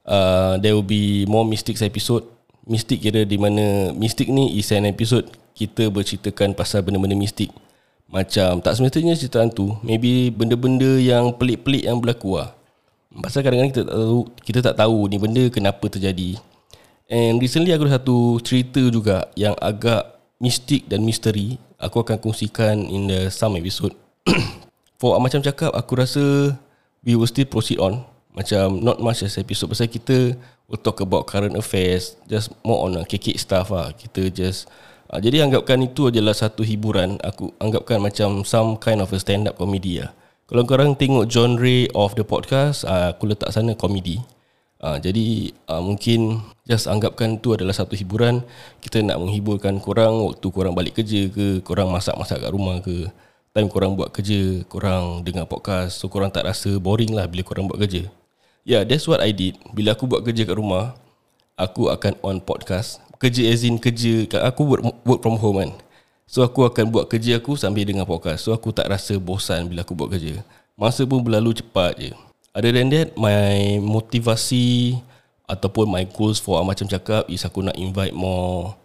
Uh, 0.06 0.62
There 0.62 0.78
will 0.78 0.86
be 0.86 1.26
More 1.26 1.50
Mystics 1.50 1.82
episode. 1.82 2.30
Mystic 2.70 3.02
kira 3.02 3.26
di 3.26 3.42
mana 3.42 3.90
Mystic 3.98 4.30
ni 4.30 4.54
is 4.62 4.70
an 4.70 4.86
episode 4.86 5.34
Kita 5.58 5.90
berceritakan 5.90 6.54
Pasal 6.54 6.86
benda-benda 6.86 7.18
mistik 7.18 7.50
Macam 8.14 8.62
tak 8.62 8.78
semestinya 8.78 9.18
cerita 9.18 9.42
hantu. 9.42 9.74
Maybe 9.82 10.30
benda-benda 10.30 11.02
yang 11.02 11.34
pelik-pelik 11.34 11.82
yang 11.82 11.98
berlaku 11.98 12.38
lah. 12.38 12.54
Pasal 13.10 13.42
kadang-kadang 13.42 13.74
kita 13.74 13.82
tak 13.86 13.94
tahu 13.98 14.18
Kita 14.42 14.60
tak 14.62 14.76
tahu 14.78 14.98
ni 15.10 15.18
benda 15.18 15.44
kenapa 15.50 15.86
terjadi. 15.90 16.38
And 17.10 17.42
recently 17.42 17.74
aku 17.74 17.90
ada 17.90 17.98
satu 17.98 18.38
cerita 18.42 18.82
juga 18.90 19.30
Yang 19.34 19.58
agak 19.58 20.02
mistik 20.38 20.86
dan 20.86 21.02
misteri. 21.02 21.58
Aku 21.82 22.06
akan 22.06 22.22
kongsikan 22.22 22.86
in 22.86 23.10
the 23.10 23.34
some 23.34 23.58
episode. 23.58 23.98
For 25.02 25.18
macam 25.18 25.42
cakap 25.42 25.74
aku 25.74 25.98
rasa 25.98 26.54
We 27.02 27.18
will 27.18 27.26
still 27.26 27.50
proceed 27.50 27.82
on. 27.82 28.06
Macam 28.38 28.78
not 28.78 29.02
much 29.02 29.26
as 29.26 29.42
episode 29.42 29.74
Pasal 29.74 29.90
kita 29.90 30.38
will 30.70 30.82
talk 30.82 31.02
about 31.02 31.26
current 31.26 31.58
affairs 31.58 32.14
Just 32.30 32.54
more 32.62 32.86
on 32.86 32.94
kekek 33.10 33.42
stuff 33.42 33.74
lah. 33.74 33.90
Kita 33.98 34.30
just 34.30 34.70
Uh, 35.14 35.22
jadi 35.22 35.46
anggapkan 35.46 35.78
itu 35.86 36.10
adalah 36.10 36.34
satu 36.34 36.66
hiburan. 36.66 37.22
Aku 37.22 37.54
anggapkan 37.62 38.02
macam 38.02 38.42
some 38.42 38.82
kind 38.82 38.98
of 38.98 39.14
a 39.14 39.22
stand 39.22 39.46
up 39.46 39.62
comedy 39.62 40.02
lah. 40.02 40.10
Kalau 40.50 40.66
korang 40.66 40.98
tengok 40.98 41.30
genre 41.30 41.78
of 41.94 42.18
the 42.18 42.26
podcast, 42.26 42.82
uh, 42.82 43.14
aku 43.14 43.30
letak 43.30 43.54
sana 43.54 43.78
komedi. 43.78 44.18
Uh, 44.82 44.98
jadi 44.98 45.54
uh, 45.70 45.86
mungkin 45.86 46.42
just 46.66 46.90
anggapkan 46.90 47.38
itu 47.38 47.54
adalah 47.54 47.78
satu 47.78 47.94
hiburan. 47.94 48.42
Kita 48.82 49.06
nak 49.06 49.22
menghiburkan 49.22 49.78
korang 49.78 50.18
waktu 50.18 50.48
korang 50.50 50.74
balik 50.74 50.98
kerja 50.98 51.30
ke, 51.30 51.62
korang 51.62 51.94
masak-masak 51.94 52.42
kat 52.42 52.50
rumah 52.50 52.82
ke. 52.82 53.06
Time 53.54 53.70
korang 53.70 53.94
buat 53.94 54.10
kerja, 54.10 54.66
korang 54.66 55.22
dengar 55.22 55.46
podcast. 55.46 56.02
So 56.02 56.10
korang 56.10 56.34
tak 56.34 56.50
rasa 56.50 56.74
boring 56.82 57.14
lah 57.14 57.30
bila 57.30 57.46
korang 57.46 57.70
buat 57.70 57.78
kerja. 57.78 58.10
Yeah, 58.66 58.82
that's 58.82 59.06
what 59.06 59.22
I 59.22 59.30
did. 59.30 59.62
Bila 59.78 59.94
aku 59.94 60.10
buat 60.10 60.26
kerja 60.26 60.42
kat 60.42 60.58
rumah, 60.58 60.98
aku 61.54 61.94
akan 61.94 62.18
on 62.26 62.42
podcast 62.42 62.98
kerja 63.24 63.48
as 63.48 63.64
in 63.64 63.80
kerja 63.80 64.28
aku 64.44 64.68
work, 64.68 64.84
work 65.08 65.22
from 65.24 65.40
home 65.40 65.64
kan. 65.64 65.72
So 66.28 66.44
aku 66.44 66.68
akan 66.68 66.92
buat 66.92 67.08
kerja 67.08 67.40
aku 67.40 67.56
sambil 67.56 67.88
dengar 67.88 68.04
podcast. 68.04 68.44
So 68.44 68.52
aku 68.52 68.76
tak 68.76 68.92
rasa 68.92 69.16
bosan 69.16 69.72
bila 69.72 69.88
aku 69.88 69.96
buat 69.96 70.12
kerja. 70.12 70.44
Masa 70.76 71.08
pun 71.08 71.24
berlalu 71.24 71.56
cepat 71.56 71.94
je. 71.96 72.12
Other 72.52 72.76
than 72.76 72.92
that 72.92 73.16
my 73.16 73.80
motivasi 73.80 75.00
ataupun 75.48 75.88
my 75.88 76.04
goals 76.10 76.44
for 76.44 76.60
macam 76.62 76.86
cakap 76.90 77.26
is 77.32 77.48
aku 77.48 77.64
nak 77.64 77.80
invite 77.80 78.16
more 78.16 78.76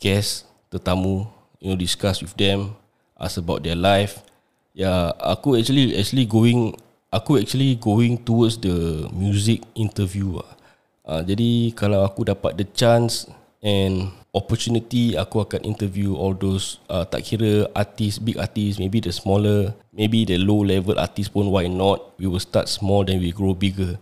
guests 0.00 0.46
tetamu 0.72 1.28
you 1.60 1.70
know 1.70 1.78
discuss 1.78 2.22
with 2.24 2.32
them 2.38 2.72
ask 3.18 3.36
about 3.40 3.64
their 3.64 3.76
life. 3.76 4.22
Ya 4.70 4.86
yeah, 4.86 5.02
aku 5.18 5.58
actually 5.58 5.98
actually 5.98 6.24
going 6.24 6.78
aku 7.10 7.42
actually 7.42 7.74
going 7.76 8.16
towards 8.22 8.56
the 8.62 9.06
music 9.10 9.66
interview 9.74 10.38
lah. 10.38 10.52
Uh, 11.02 11.22
jadi 11.26 11.74
kalau 11.74 12.06
aku 12.06 12.22
dapat 12.22 12.54
the 12.54 12.66
chance 12.70 13.26
and 13.60 14.08
opportunity 14.32 15.16
aku 15.16 15.44
akan 15.44 15.62
interview 15.68 16.16
all 16.16 16.32
those 16.32 16.80
uh, 16.88 17.04
tak 17.04 17.24
kira 17.26 17.68
artis 17.76 18.16
big 18.16 18.40
artis 18.40 18.80
maybe 18.80 19.00
the 19.00 19.12
smaller 19.12 19.76
maybe 19.92 20.24
the 20.24 20.40
low 20.40 20.64
level 20.64 20.96
artis 20.96 21.28
pun 21.28 21.52
why 21.52 21.68
not 21.68 22.16
we 22.16 22.24
will 22.24 22.40
start 22.40 22.70
small 22.70 23.04
then 23.04 23.20
we 23.20 23.34
grow 23.34 23.52
bigger 23.52 24.00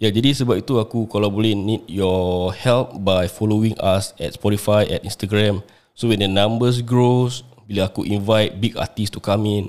ya 0.00 0.08
jadi 0.08 0.32
sebab 0.32 0.64
itu 0.64 0.80
aku 0.80 1.04
kalau 1.08 1.28
boleh 1.28 1.52
need 1.52 1.84
your 1.88 2.52
help 2.56 2.96
by 3.04 3.28
following 3.28 3.76
us 3.82 4.16
at 4.16 4.32
Spotify 4.36 4.88
at 4.88 5.04
Instagram 5.04 5.60
so 5.92 6.08
when 6.08 6.24
the 6.24 6.30
numbers 6.30 6.80
grows 6.80 7.44
bila 7.66 7.90
aku 7.90 8.06
invite 8.06 8.56
big 8.62 8.78
artist 8.78 9.12
to 9.12 9.20
come 9.20 9.44
in 9.44 9.66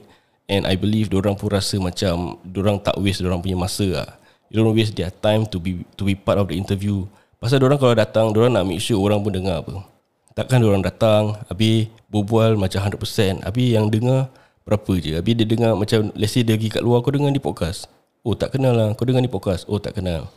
and 0.47 0.63
I 0.63 0.79
believe 0.79 1.11
orang 1.11 1.35
pun 1.35 1.51
rasa 1.51 1.75
macam 1.77 2.39
orang 2.55 2.79
tak 2.79 2.95
waste 2.97 3.21
orang 3.21 3.43
punya 3.43 3.59
masa 3.59 3.85
lah. 3.85 4.09
You 4.47 4.63
don't 4.63 4.71
waste 4.71 4.95
their 4.95 5.11
time 5.11 5.43
to 5.51 5.59
be 5.59 5.83
to 5.99 6.07
be 6.07 6.15
part 6.15 6.39
of 6.39 6.47
the 6.47 6.55
interview. 6.55 7.03
Pasal 7.37 7.61
orang 7.61 7.77
kalau 7.77 7.93
datang, 7.93 8.33
orang 8.33 8.49
nak 8.49 8.65
make 8.65 8.81
sure 8.81 8.97
orang 8.97 9.21
pun 9.21 9.29
dengar 9.29 9.61
apa. 9.61 9.85
Takkan 10.33 10.57
orang 10.65 10.81
datang, 10.81 11.37
habis 11.45 11.85
berbual 12.09 12.57
macam 12.57 12.81
100%, 12.81 13.45
habis 13.45 13.67
yang 13.77 13.93
dengar 13.93 14.33
berapa 14.65 14.91
je. 14.97 15.13
Habis 15.13 15.33
dia 15.37 15.45
dengar 15.45 15.77
macam, 15.77 16.09
let's 16.17 16.33
say 16.33 16.41
dia 16.41 16.57
pergi 16.57 16.73
kat 16.73 16.81
luar, 16.81 17.05
kau 17.05 17.13
dengar 17.13 17.29
di 17.29 17.37
podcast. 17.37 17.85
Oh 18.25 18.33
tak 18.33 18.57
kenal 18.57 18.73
lah, 18.73 18.89
kau 18.97 19.05
dengar 19.05 19.21
di 19.21 19.29
podcast. 19.29 19.69
Oh 19.69 19.77
tak 19.77 20.01
kenal. 20.01 20.33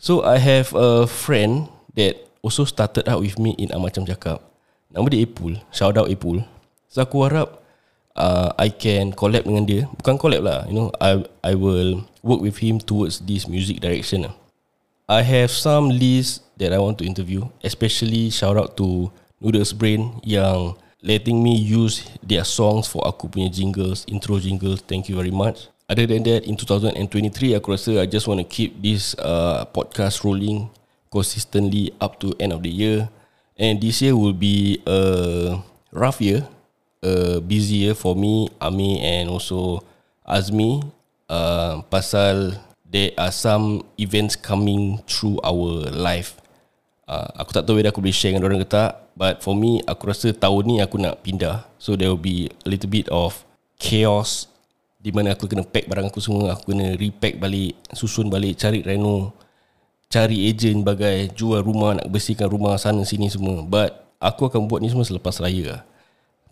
So 0.00 0.24
I 0.24 0.40
have 0.40 0.72
a 0.72 1.04
friend 1.04 1.68
that 1.92 2.16
also 2.40 2.64
started 2.64 3.04
out 3.04 3.20
with 3.20 3.36
me 3.36 3.52
in 3.60 3.68
Amacam 3.76 4.08
Cakap. 4.08 4.40
Nama 4.88 5.04
dia 5.12 5.28
Ipul, 5.28 5.60
shout 5.68 6.00
out 6.00 6.08
Ipul. 6.08 6.40
So 6.88 7.04
aku 7.04 7.20
harap 7.28 7.60
uh, 8.16 8.56
I 8.56 8.72
can 8.72 9.12
collab 9.12 9.44
dengan 9.44 9.68
dia. 9.68 9.84
Bukan 9.92 10.16
collab 10.16 10.40
lah, 10.40 10.64
you 10.72 10.72
know, 10.72 10.88
I 11.04 11.20
I 11.44 11.52
will 11.52 12.08
work 12.24 12.40
with 12.40 12.64
him 12.64 12.80
towards 12.80 13.20
this 13.28 13.44
music 13.44 13.84
direction 13.84 14.24
lah. 14.24 14.39
I 15.10 15.26
have 15.26 15.50
some 15.50 15.90
list 15.90 16.46
that 16.62 16.70
I 16.70 16.78
want 16.78 17.02
to 17.02 17.04
interview, 17.04 17.42
especially 17.66 18.30
shout 18.30 18.54
out 18.54 18.78
to 18.78 19.10
Noodles 19.42 19.74
Brain 19.74 20.22
yang 20.22 20.78
letting 21.02 21.42
me 21.42 21.58
use 21.58 22.06
their 22.22 22.46
songs 22.46 22.86
for 22.86 23.02
aku 23.02 23.26
punya 23.26 23.50
jingles, 23.50 24.06
intro 24.06 24.38
jingles. 24.38 24.86
Thank 24.86 25.10
you 25.10 25.18
very 25.18 25.34
much. 25.34 25.66
Other 25.90 26.06
than 26.06 26.22
that, 26.30 26.46
in 26.46 26.54
2023, 26.54 27.58
aku 27.58 27.74
rasa 27.74 27.98
I 27.98 28.06
just 28.06 28.30
want 28.30 28.38
to 28.38 28.46
keep 28.46 28.78
this 28.78 29.18
uh, 29.18 29.66
podcast 29.74 30.22
rolling 30.22 30.70
consistently 31.10 31.90
up 31.98 32.22
to 32.22 32.30
end 32.38 32.54
of 32.54 32.62
the 32.62 32.70
year. 32.70 33.10
And 33.58 33.82
this 33.82 33.98
year 33.98 34.14
will 34.14 34.38
be 34.38 34.78
a 34.86 35.58
rough 35.90 36.22
year, 36.22 36.46
a 37.02 37.42
busy 37.42 37.82
year 37.82 37.98
for 37.98 38.14
me, 38.14 38.46
Ami 38.62 39.02
and 39.02 39.26
also 39.26 39.82
Azmi. 40.22 40.86
Uh, 41.26 41.82
pasal 41.90 42.54
there 42.90 43.14
are 43.14 43.30
some 43.30 43.86
events 43.96 44.34
coming 44.34 44.98
through 45.06 45.38
our 45.46 45.88
life. 45.94 46.34
Uh, 47.06 47.26
aku 47.38 47.54
tak 47.54 47.66
tahu 47.66 47.78
whether 47.78 47.90
aku 47.90 48.02
boleh 48.02 48.14
share 48.14 48.34
dengan 48.34 48.46
orang 48.50 48.62
ke 48.62 48.68
tak. 48.70 49.14
But 49.14 49.42
for 49.42 49.54
me, 49.54 49.82
aku 49.86 50.10
rasa 50.10 50.34
tahun 50.34 50.62
ni 50.66 50.76
aku 50.82 50.98
nak 50.98 51.22
pindah. 51.22 51.66
So 51.78 51.94
there 51.94 52.10
will 52.10 52.22
be 52.22 52.50
a 52.50 52.68
little 52.70 52.90
bit 52.90 53.06
of 53.10 53.46
chaos 53.78 54.50
di 55.00 55.10
mana 55.10 55.32
aku 55.32 55.48
kena 55.48 55.66
pack 55.66 55.86
barang 55.86 56.10
aku 56.10 56.22
semua. 56.22 56.54
Aku 56.54 56.74
kena 56.74 56.98
repack 56.98 57.38
balik, 57.38 57.78
susun 57.94 58.30
balik, 58.30 58.58
cari 58.58 58.82
reno. 58.82 59.34
Cari 60.10 60.50
ejen 60.50 60.82
bagai 60.82 61.30
jual 61.38 61.62
rumah, 61.62 61.94
nak 61.94 62.10
bersihkan 62.10 62.50
rumah 62.50 62.74
sana 62.74 63.06
sini 63.06 63.30
semua. 63.30 63.62
But 63.62 63.94
aku 64.18 64.50
akan 64.50 64.66
buat 64.66 64.82
ni 64.82 64.90
semua 64.90 65.06
selepas 65.06 65.38
raya 65.38 65.78
lah. 65.78 65.82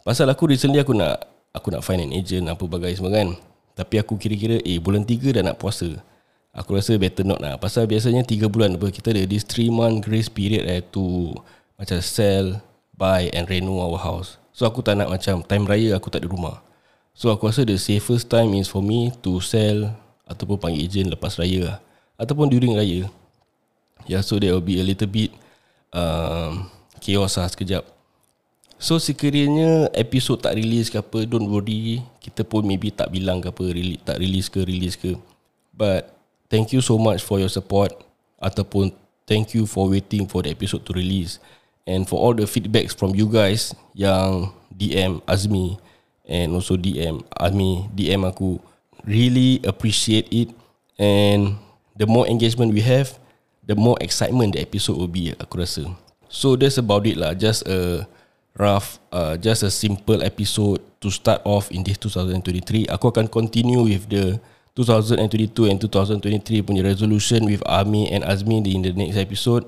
Pasal 0.06 0.30
aku 0.30 0.46
recently 0.46 0.78
aku 0.78 0.94
nak 0.94 1.26
aku 1.50 1.74
nak 1.74 1.82
find 1.82 2.06
an 2.06 2.14
agent 2.14 2.46
apa 2.46 2.62
bagai 2.70 2.94
semua 2.94 3.10
kan. 3.10 3.34
Tapi 3.74 3.98
aku 3.98 4.18
kira-kira 4.18 4.62
eh 4.62 4.78
bulan 4.78 5.02
3 5.06 5.38
dah 5.38 5.42
nak 5.42 5.58
puasa. 5.58 5.98
Aku 6.58 6.74
rasa 6.74 6.98
better 6.98 7.22
not 7.22 7.38
lah. 7.38 7.54
Pasal 7.54 7.86
biasanya 7.86 8.26
3 8.26 8.50
bulan 8.50 8.74
apa 8.74 8.90
Kita 8.90 9.14
ada 9.14 9.22
this 9.22 9.46
3 9.46 9.70
month 9.70 10.02
grace 10.02 10.26
period 10.26 10.66
eh 10.66 10.82
To 10.90 11.30
Macam 11.78 12.02
sell 12.02 12.58
Buy 12.98 13.30
and 13.30 13.46
renew 13.46 13.78
our 13.78 13.94
house. 13.94 14.42
So 14.50 14.66
aku 14.66 14.82
tak 14.82 14.98
nak 14.98 15.06
macam 15.06 15.46
Time 15.46 15.70
raya 15.70 15.94
aku 15.94 16.10
tak 16.10 16.26
ada 16.26 16.28
rumah. 16.34 16.58
So 17.14 17.30
aku 17.30 17.46
rasa 17.46 17.62
the 17.62 17.78
safest 17.78 18.26
time 18.26 18.58
is 18.58 18.66
for 18.66 18.82
me 18.82 19.14
To 19.22 19.38
sell 19.38 19.94
Ataupun 20.26 20.58
panggil 20.58 20.82
agent 20.82 21.14
lepas 21.14 21.38
raya 21.38 21.62
lah. 21.62 21.78
Ataupun 22.18 22.50
during 22.50 22.74
raya. 22.74 23.06
Yeah 24.10 24.26
so 24.26 24.42
there 24.42 24.50
will 24.50 24.64
be 24.64 24.82
a 24.82 24.84
little 24.84 25.06
bit 25.06 25.30
um, 25.94 26.66
Chaos 26.98 27.38
lah 27.38 27.46
sekejap. 27.46 27.86
So 28.82 28.98
sekiranya 28.98 29.94
episod 29.94 30.42
tak 30.42 30.58
release 30.58 30.90
ke 30.90 30.98
apa 30.98 31.22
Don't 31.22 31.46
worry. 31.46 32.02
Kita 32.18 32.42
pun 32.42 32.66
maybe 32.66 32.90
tak 32.90 33.14
bilang 33.14 33.38
ke 33.38 33.46
apa 33.46 33.62
Tak 34.02 34.18
release 34.18 34.50
ke 34.50 34.66
release 34.66 34.98
ke. 34.98 35.14
But 35.70 36.17
thank 36.48 36.72
you 36.72 36.80
so 36.80 36.96
much 36.96 37.22
for 37.22 37.38
your 37.38 37.52
support 37.52 37.92
ataupun 38.40 38.92
thank 39.28 39.52
you 39.52 39.68
for 39.68 39.88
waiting 39.88 40.24
for 40.24 40.40
the 40.42 40.50
episode 40.50 40.84
to 40.84 40.92
release 40.96 41.38
and 41.88 42.08
for 42.08 42.20
all 42.20 42.32
the 42.36 42.44
feedbacks 42.48 42.92
from 42.92 43.16
you 43.16 43.28
guys 43.28 43.72
yang 43.96 44.52
DM 44.72 45.20
Azmi 45.24 45.80
and 46.28 46.52
also 46.52 46.76
DM 46.76 47.24
Azmi 47.32 47.88
DM 47.96 48.24
aku. 48.28 48.60
Really 49.08 49.62
appreciate 49.64 50.28
it 50.28 50.52
and 51.00 51.56
the 51.96 52.04
more 52.04 52.28
engagement 52.28 52.76
we 52.76 52.84
have 52.84 53.16
the 53.64 53.72
more 53.72 53.96
excitement 54.04 54.52
the 54.52 54.60
episode 54.60 55.00
will 55.00 55.08
be 55.08 55.32
aku 55.40 55.64
rasa. 55.64 55.88
So 56.28 56.60
that's 56.60 56.76
about 56.76 57.08
it 57.08 57.16
lah. 57.16 57.32
Just 57.32 57.64
a 57.64 58.04
rough 58.58 59.00
uh, 59.14 59.38
just 59.40 59.64
a 59.64 59.72
simple 59.72 60.20
episode 60.20 60.82
to 61.00 61.08
start 61.08 61.40
off 61.46 61.70
in 61.70 61.86
this 61.86 61.96
2023 62.02 62.90
aku 62.90 63.14
akan 63.14 63.30
continue 63.30 63.80
with 63.86 64.10
the 64.10 64.36
2022 64.78 65.66
and 65.66 65.82
2023 65.82 66.62
punya 66.62 66.86
resolution 66.86 67.42
with 67.50 67.58
Ami 67.66 68.06
and 68.14 68.22
Azmi 68.22 68.62
in 68.62 68.86
the 68.86 68.94
next 68.94 69.18
episode 69.18 69.66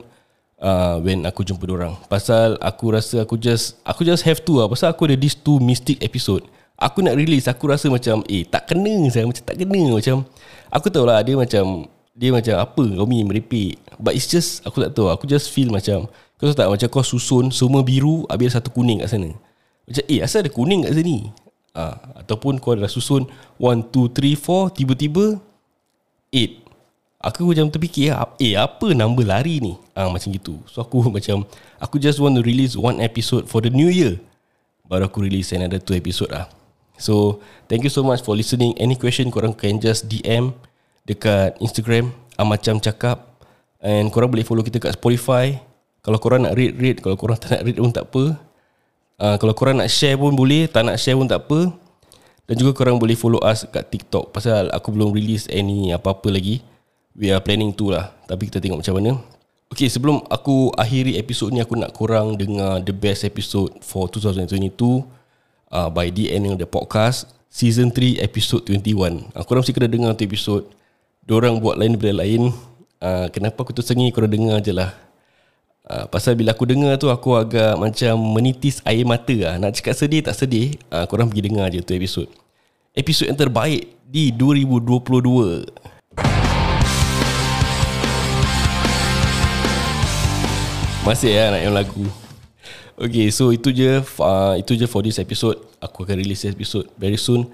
uh, 0.62 1.02
when 1.02 1.26
aku 1.26 1.42
jumpa 1.42 1.66
orang. 1.66 1.98
Pasal 2.06 2.54
aku 2.62 2.94
rasa 2.94 3.26
aku 3.26 3.34
just 3.34 3.82
aku 3.82 4.06
just 4.06 4.22
have 4.22 4.38
to 4.46 4.62
lah. 4.62 4.70
Pasal 4.70 4.94
aku 4.94 5.10
ada 5.10 5.18
this 5.18 5.34
two 5.34 5.58
mystic 5.58 5.98
episode. 5.98 6.46
Aku 6.78 7.02
nak 7.02 7.18
release 7.18 7.50
aku 7.50 7.66
rasa 7.66 7.90
macam 7.90 8.22
eh 8.30 8.46
tak 8.46 8.70
kena 8.70 9.10
saya 9.10 9.26
macam 9.26 9.42
tak 9.42 9.58
kena 9.58 9.82
macam 9.90 10.24
aku 10.70 10.86
tahu 10.88 11.04
lah 11.04 11.20
dia 11.26 11.34
macam 11.34 11.90
dia 12.14 12.30
macam 12.30 12.54
apa 12.62 12.84
kau 12.94 13.06
ni 13.10 13.26
meripik. 13.26 13.82
But 13.98 14.14
it's 14.14 14.30
just 14.30 14.62
aku 14.62 14.86
tak 14.86 14.94
tahu. 14.94 15.10
Aku 15.10 15.26
just 15.26 15.50
feel 15.50 15.74
macam 15.74 16.06
kau 16.38 16.46
tahu 16.46 16.54
tak 16.54 16.70
macam 16.70 16.86
kau 16.86 17.02
susun 17.02 17.50
semua 17.50 17.82
biru 17.82 18.30
habis 18.30 18.54
satu 18.54 18.70
kuning 18.70 19.02
kat 19.02 19.10
sana. 19.10 19.34
Macam 19.90 20.04
eh 20.06 20.22
asal 20.22 20.46
ada 20.46 20.54
kuning 20.54 20.86
kat 20.86 20.94
sini? 20.94 21.34
Ha, 21.74 21.98
Ataupun 22.24 22.58
kau 22.58 22.74
dah 22.74 22.90
susun 22.90 23.26
1, 23.58 23.90
2, 23.92 24.08
3, 24.12 24.36
4 24.38 24.76
Tiba-tiba 24.76 25.38
8 26.32 26.70
Aku 27.20 27.52
macam 27.52 27.68
terfikir 27.68 28.16
Eh 28.40 28.56
apa 28.56 28.96
number 28.96 29.28
lari 29.28 29.60
ni? 29.60 29.76
Ha, 29.92 30.08
Macam 30.08 30.32
gitu. 30.32 30.56
So 30.64 30.80
aku 30.80 31.04
macam 31.16 31.44
Aku 31.76 32.00
just 32.00 32.16
want 32.18 32.34
to 32.36 32.42
release 32.42 32.74
One 32.74 32.98
episode 33.04 33.44
for 33.46 33.60
the 33.60 33.68
new 33.68 33.92
year. 33.92 34.16
Baru 34.88 35.06
aku 35.06 35.22
release 35.22 35.54
another 35.54 35.78
two 35.78 35.94
episode 35.94 36.32
lah 36.32 36.50
So 37.00 37.40
thank 37.70 37.80
you 37.80 37.92
so 37.92 38.04
much 38.04 38.20
for 38.20 38.36
listening. 38.36 38.76
Any 38.76 38.92
question 38.92 39.32
korang 39.32 39.56
can 39.56 39.80
just 39.80 40.10
DM 40.10 40.52
Dekat 41.08 41.56
Instagram 41.64 42.12
Amacam 42.36 42.76
Cakap. 42.76 43.24
And 43.80 44.12
korang 44.12 44.28
boleh 44.28 44.44
follow 44.44 44.60
kita 44.60 44.76
kat 44.76 45.00
Spotify. 45.00 45.56
Kalau 46.04 46.20
korang 46.20 46.44
nak 46.44 46.56
read, 46.56 46.76
read 46.76 47.00
Kalau 47.00 47.16
korang 47.16 47.40
tak 47.40 47.56
nak 47.56 47.62
read 47.64 47.76
pun 47.80 47.92
tak 47.92 48.08
apa 48.08 48.49
uh, 49.20 49.36
Kalau 49.36 49.52
korang 49.52 49.76
nak 49.76 49.92
share 49.92 50.16
pun 50.16 50.32
boleh 50.32 50.66
Tak 50.66 50.82
nak 50.88 50.96
share 50.96 51.14
pun 51.14 51.28
tak 51.28 51.44
apa. 51.44 51.70
Dan 52.50 52.54
juga 52.58 52.74
korang 52.74 52.98
boleh 52.98 53.14
follow 53.14 53.38
us 53.46 53.62
kat 53.70 53.86
TikTok. 53.94 54.34
Pasal 54.34 54.74
aku 54.74 54.90
belum 54.90 55.14
release 55.14 55.46
any 55.54 55.94
apa-apa 55.94 56.34
lagi. 56.34 56.58
We 57.14 57.30
are 57.30 57.38
planning 57.38 57.70
to 57.78 57.94
lah. 57.94 58.10
Tapi 58.26 58.50
kita 58.50 58.58
tengok 58.58 58.82
macam 58.82 58.94
mana. 58.98 59.10
Okay 59.70 59.86
sebelum 59.86 60.26
aku 60.26 60.74
akhiri 60.74 61.14
episod 61.14 61.54
ni 61.54 61.62
Aku 61.62 61.78
nak 61.78 61.94
korang 61.94 62.34
dengar 62.34 62.82
the 62.82 62.90
best 62.90 63.22
episode 63.22 63.70
for 63.86 64.10
2022 64.10 64.66
uh, 65.70 65.86
By 65.94 66.10
the 66.10 66.26
end 66.34 66.50
of 66.50 66.58
the 66.58 66.66
podcast 66.66 67.30
Season 67.46 67.94
3 67.94 68.18
episode 68.18 68.66
21 68.66 69.30
uh, 69.30 69.46
Korang 69.46 69.62
mesti 69.62 69.70
kena 69.70 69.86
dengar 69.86 70.18
tu 70.18 70.26
episode. 70.26 70.66
Diorang 71.22 71.62
buat 71.62 71.78
lain 71.78 71.94
daripada 71.94 72.26
lain. 72.26 72.50
Uh, 72.98 73.30
Kenapa 73.30 73.62
aku 73.62 73.70
tersengi 73.70 74.10
korang 74.10 74.34
dengar 74.34 74.58
je 74.58 74.74
lah 74.74 74.90
uh, 75.90 76.06
Pasal 76.06 76.38
bila 76.38 76.54
aku 76.54 76.70
dengar 76.70 76.94
tu 77.02 77.10
Aku 77.10 77.34
agak 77.34 77.74
macam 77.74 78.14
menitis 78.38 78.78
air 78.86 79.02
mata 79.02 79.34
lah. 79.34 79.58
Nak 79.58 79.82
cakap 79.82 79.98
sedih 79.98 80.22
tak 80.22 80.38
sedih 80.38 80.78
uh, 80.94 81.02
Korang 81.10 81.26
pergi 81.26 81.42
dengar 81.50 81.66
je 81.74 81.82
tu 81.82 81.90
episode 81.98 82.30
Episode 82.94 83.34
yang 83.34 83.38
terbaik 83.38 83.90
di 84.06 84.30
2022 84.30 85.90
Masih 91.00 91.32
ya 91.32 91.48
nak 91.48 91.62
yang 91.64 91.72
lagu. 91.72 92.04
Okay 93.00 93.32
so 93.32 93.48
itu 93.50 93.72
je 93.72 94.04
uh, 94.20 94.54
Itu 94.60 94.76
je 94.76 94.84
for 94.84 95.00
this 95.00 95.16
episode. 95.16 95.56
Aku 95.80 96.04
akan 96.04 96.20
release 96.20 96.44
this 96.44 96.52
episode 96.52 96.86
very 97.00 97.16
soon. 97.16 97.48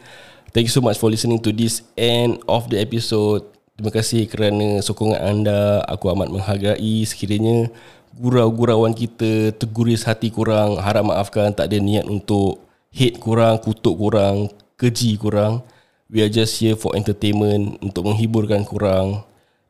Thank 0.50 0.66
you 0.66 0.74
so 0.74 0.82
much 0.82 0.98
for 0.98 1.08
listening 1.08 1.38
to 1.46 1.54
this 1.54 1.86
end 1.94 2.42
of 2.50 2.66
the 2.66 2.82
episode. 2.82 3.46
Terima 3.78 3.92
kasih 3.94 4.26
kerana 4.26 4.82
sokongan 4.82 5.20
anda. 5.22 5.84
Aku 5.86 6.10
amat 6.10 6.32
menghargai 6.32 7.06
sekiranya 7.06 7.70
Gurau-gurauan 8.16 8.96
kita 8.96 9.52
Teguris 9.54 10.02
hati 10.08 10.32
kurang 10.32 10.80
Harap 10.80 11.04
maafkan 11.12 11.52
tak 11.52 11.68
ada 11.68 11.78
niat 11.80 12.08
untuk 12.08 12.64
Hate 12.90 13.20
kurang, 13.20 13.60
kutuk 13.60 13.94
kurang 13.96 14.48
Keji 14.80 15.20
kurang 15.20 15.60
We 16.08 16.24
are 16.24 16.32
just 16.32 16.56
here 16.56 16.74
for 16.74 16.96
entertainment 16.96 17.76
Untuk 17.84 18.08
menghiburkan 18.08 18.64
kurang 18.64 19.26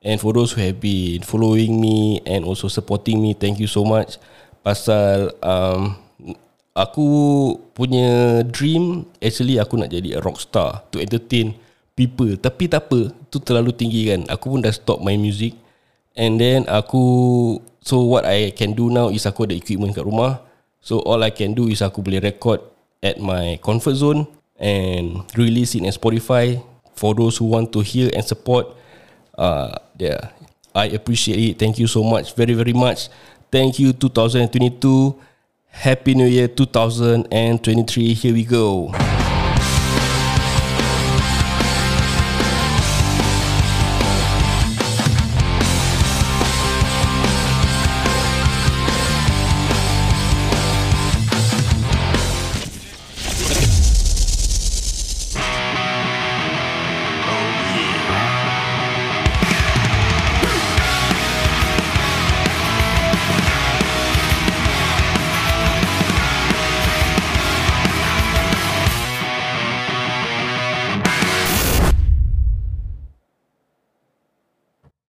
And 0.07 0.23
for 0.23 0.31
those 0.31 0.55
who 0.55 0.63
have 0.63 0.79
been 0.79 1.27
following 1.27 1.83
me 1.83 2.23
and 2.23 2.47
also 2.47 2.71
supporting 2.71 3.19
me, 3.19 3.35
thank 3.35 3.59
you 3.59 3.67
so 3.67 3.83
much. 3.83 4.23
Pasal 4.63 5.35
um, 5.43 5.99
aku 6.79 7.09
punya 7.75 8.47
dream, 8.47 9.03
actually 9.19 9.59
aku 9.59 9.75
nak 9.75 9.91
jadi 9.91 10.15
a 10.15 10.23
rockstar 10.23 10.87
to 10.95 11.03
entertain 11.03 11.59
people. 11.99 12.31
Tapi 12.39 12.71
tak 12.71 12.87
apa, 12.87 13.11
tu 13.27 13.43
terlalu 13.43 13.75
tinggi 13.75 14.07
kan. 14.07 14.23
Aku 14.31 14.55
pun 14.55 14.63
dah 14.63 14.71
stop 14.71 15.03
my 15.03 15.19
music. 15.19 15.59
And 16.17 16.41
then 16.41 16.65
aku, 16.67 17.61
so 17.85 18.01
what 18.09 18.25
I 18.25 18.51
can 18.57 18.73
do 18.73 18.89
now 18.89 19.13
is 19.13 19.29
aku 19.29 19.45
ada 19.45 19.53
equipment 19.53 19.93
kat 19.93 20.09
rumah. 20.09 20.41
So 20.81 21.05
all 21.05 21.21
I 21.21 21.31
can 21.31 21.53
do 21.53 21.69
is 21.69 21.85
aku 21.85 22.01
boleh 22.01 22.25
record 22.25 22.65
at 23.05 23.21
my 23.21 23.61
comfort 23.61 24.01
zone 24.01 24.25
and 24.57 25.29
release 25.37 25.77
it 25.77 25.85
in 25.85 25.93
Spotify 25.93 26.57
for 26.97 27.13
those 27.13 27.37
who 27.37 27.53
want 27.53 27.69
to 27.77 27.85
hear 27.85 28.09
and 28.17 28.25
support 28.25 28.73
uh, 29.39 29.77
yeah, 29.99 30.33
I 30.75 30.87
appreciate 30.87 31.39
it. 31.39 31.59
Thank 31.59 31.79
you 31.79 31.87
so 31.87 32.03
much, 32.03 32.35
very 32.35 32.55
very 32.55 32.73
much. 32.73 33.09
Thank 33.53 33.79
you 33.79 33.93
2022. 33.93 35.15
Happy 35.71 36.15
New 36.15 36.27
Year 36.27 36.49
2023. 36.49 38.15
Here 38.15 38.33
we 38.33 38.45
go. 38.45 38.91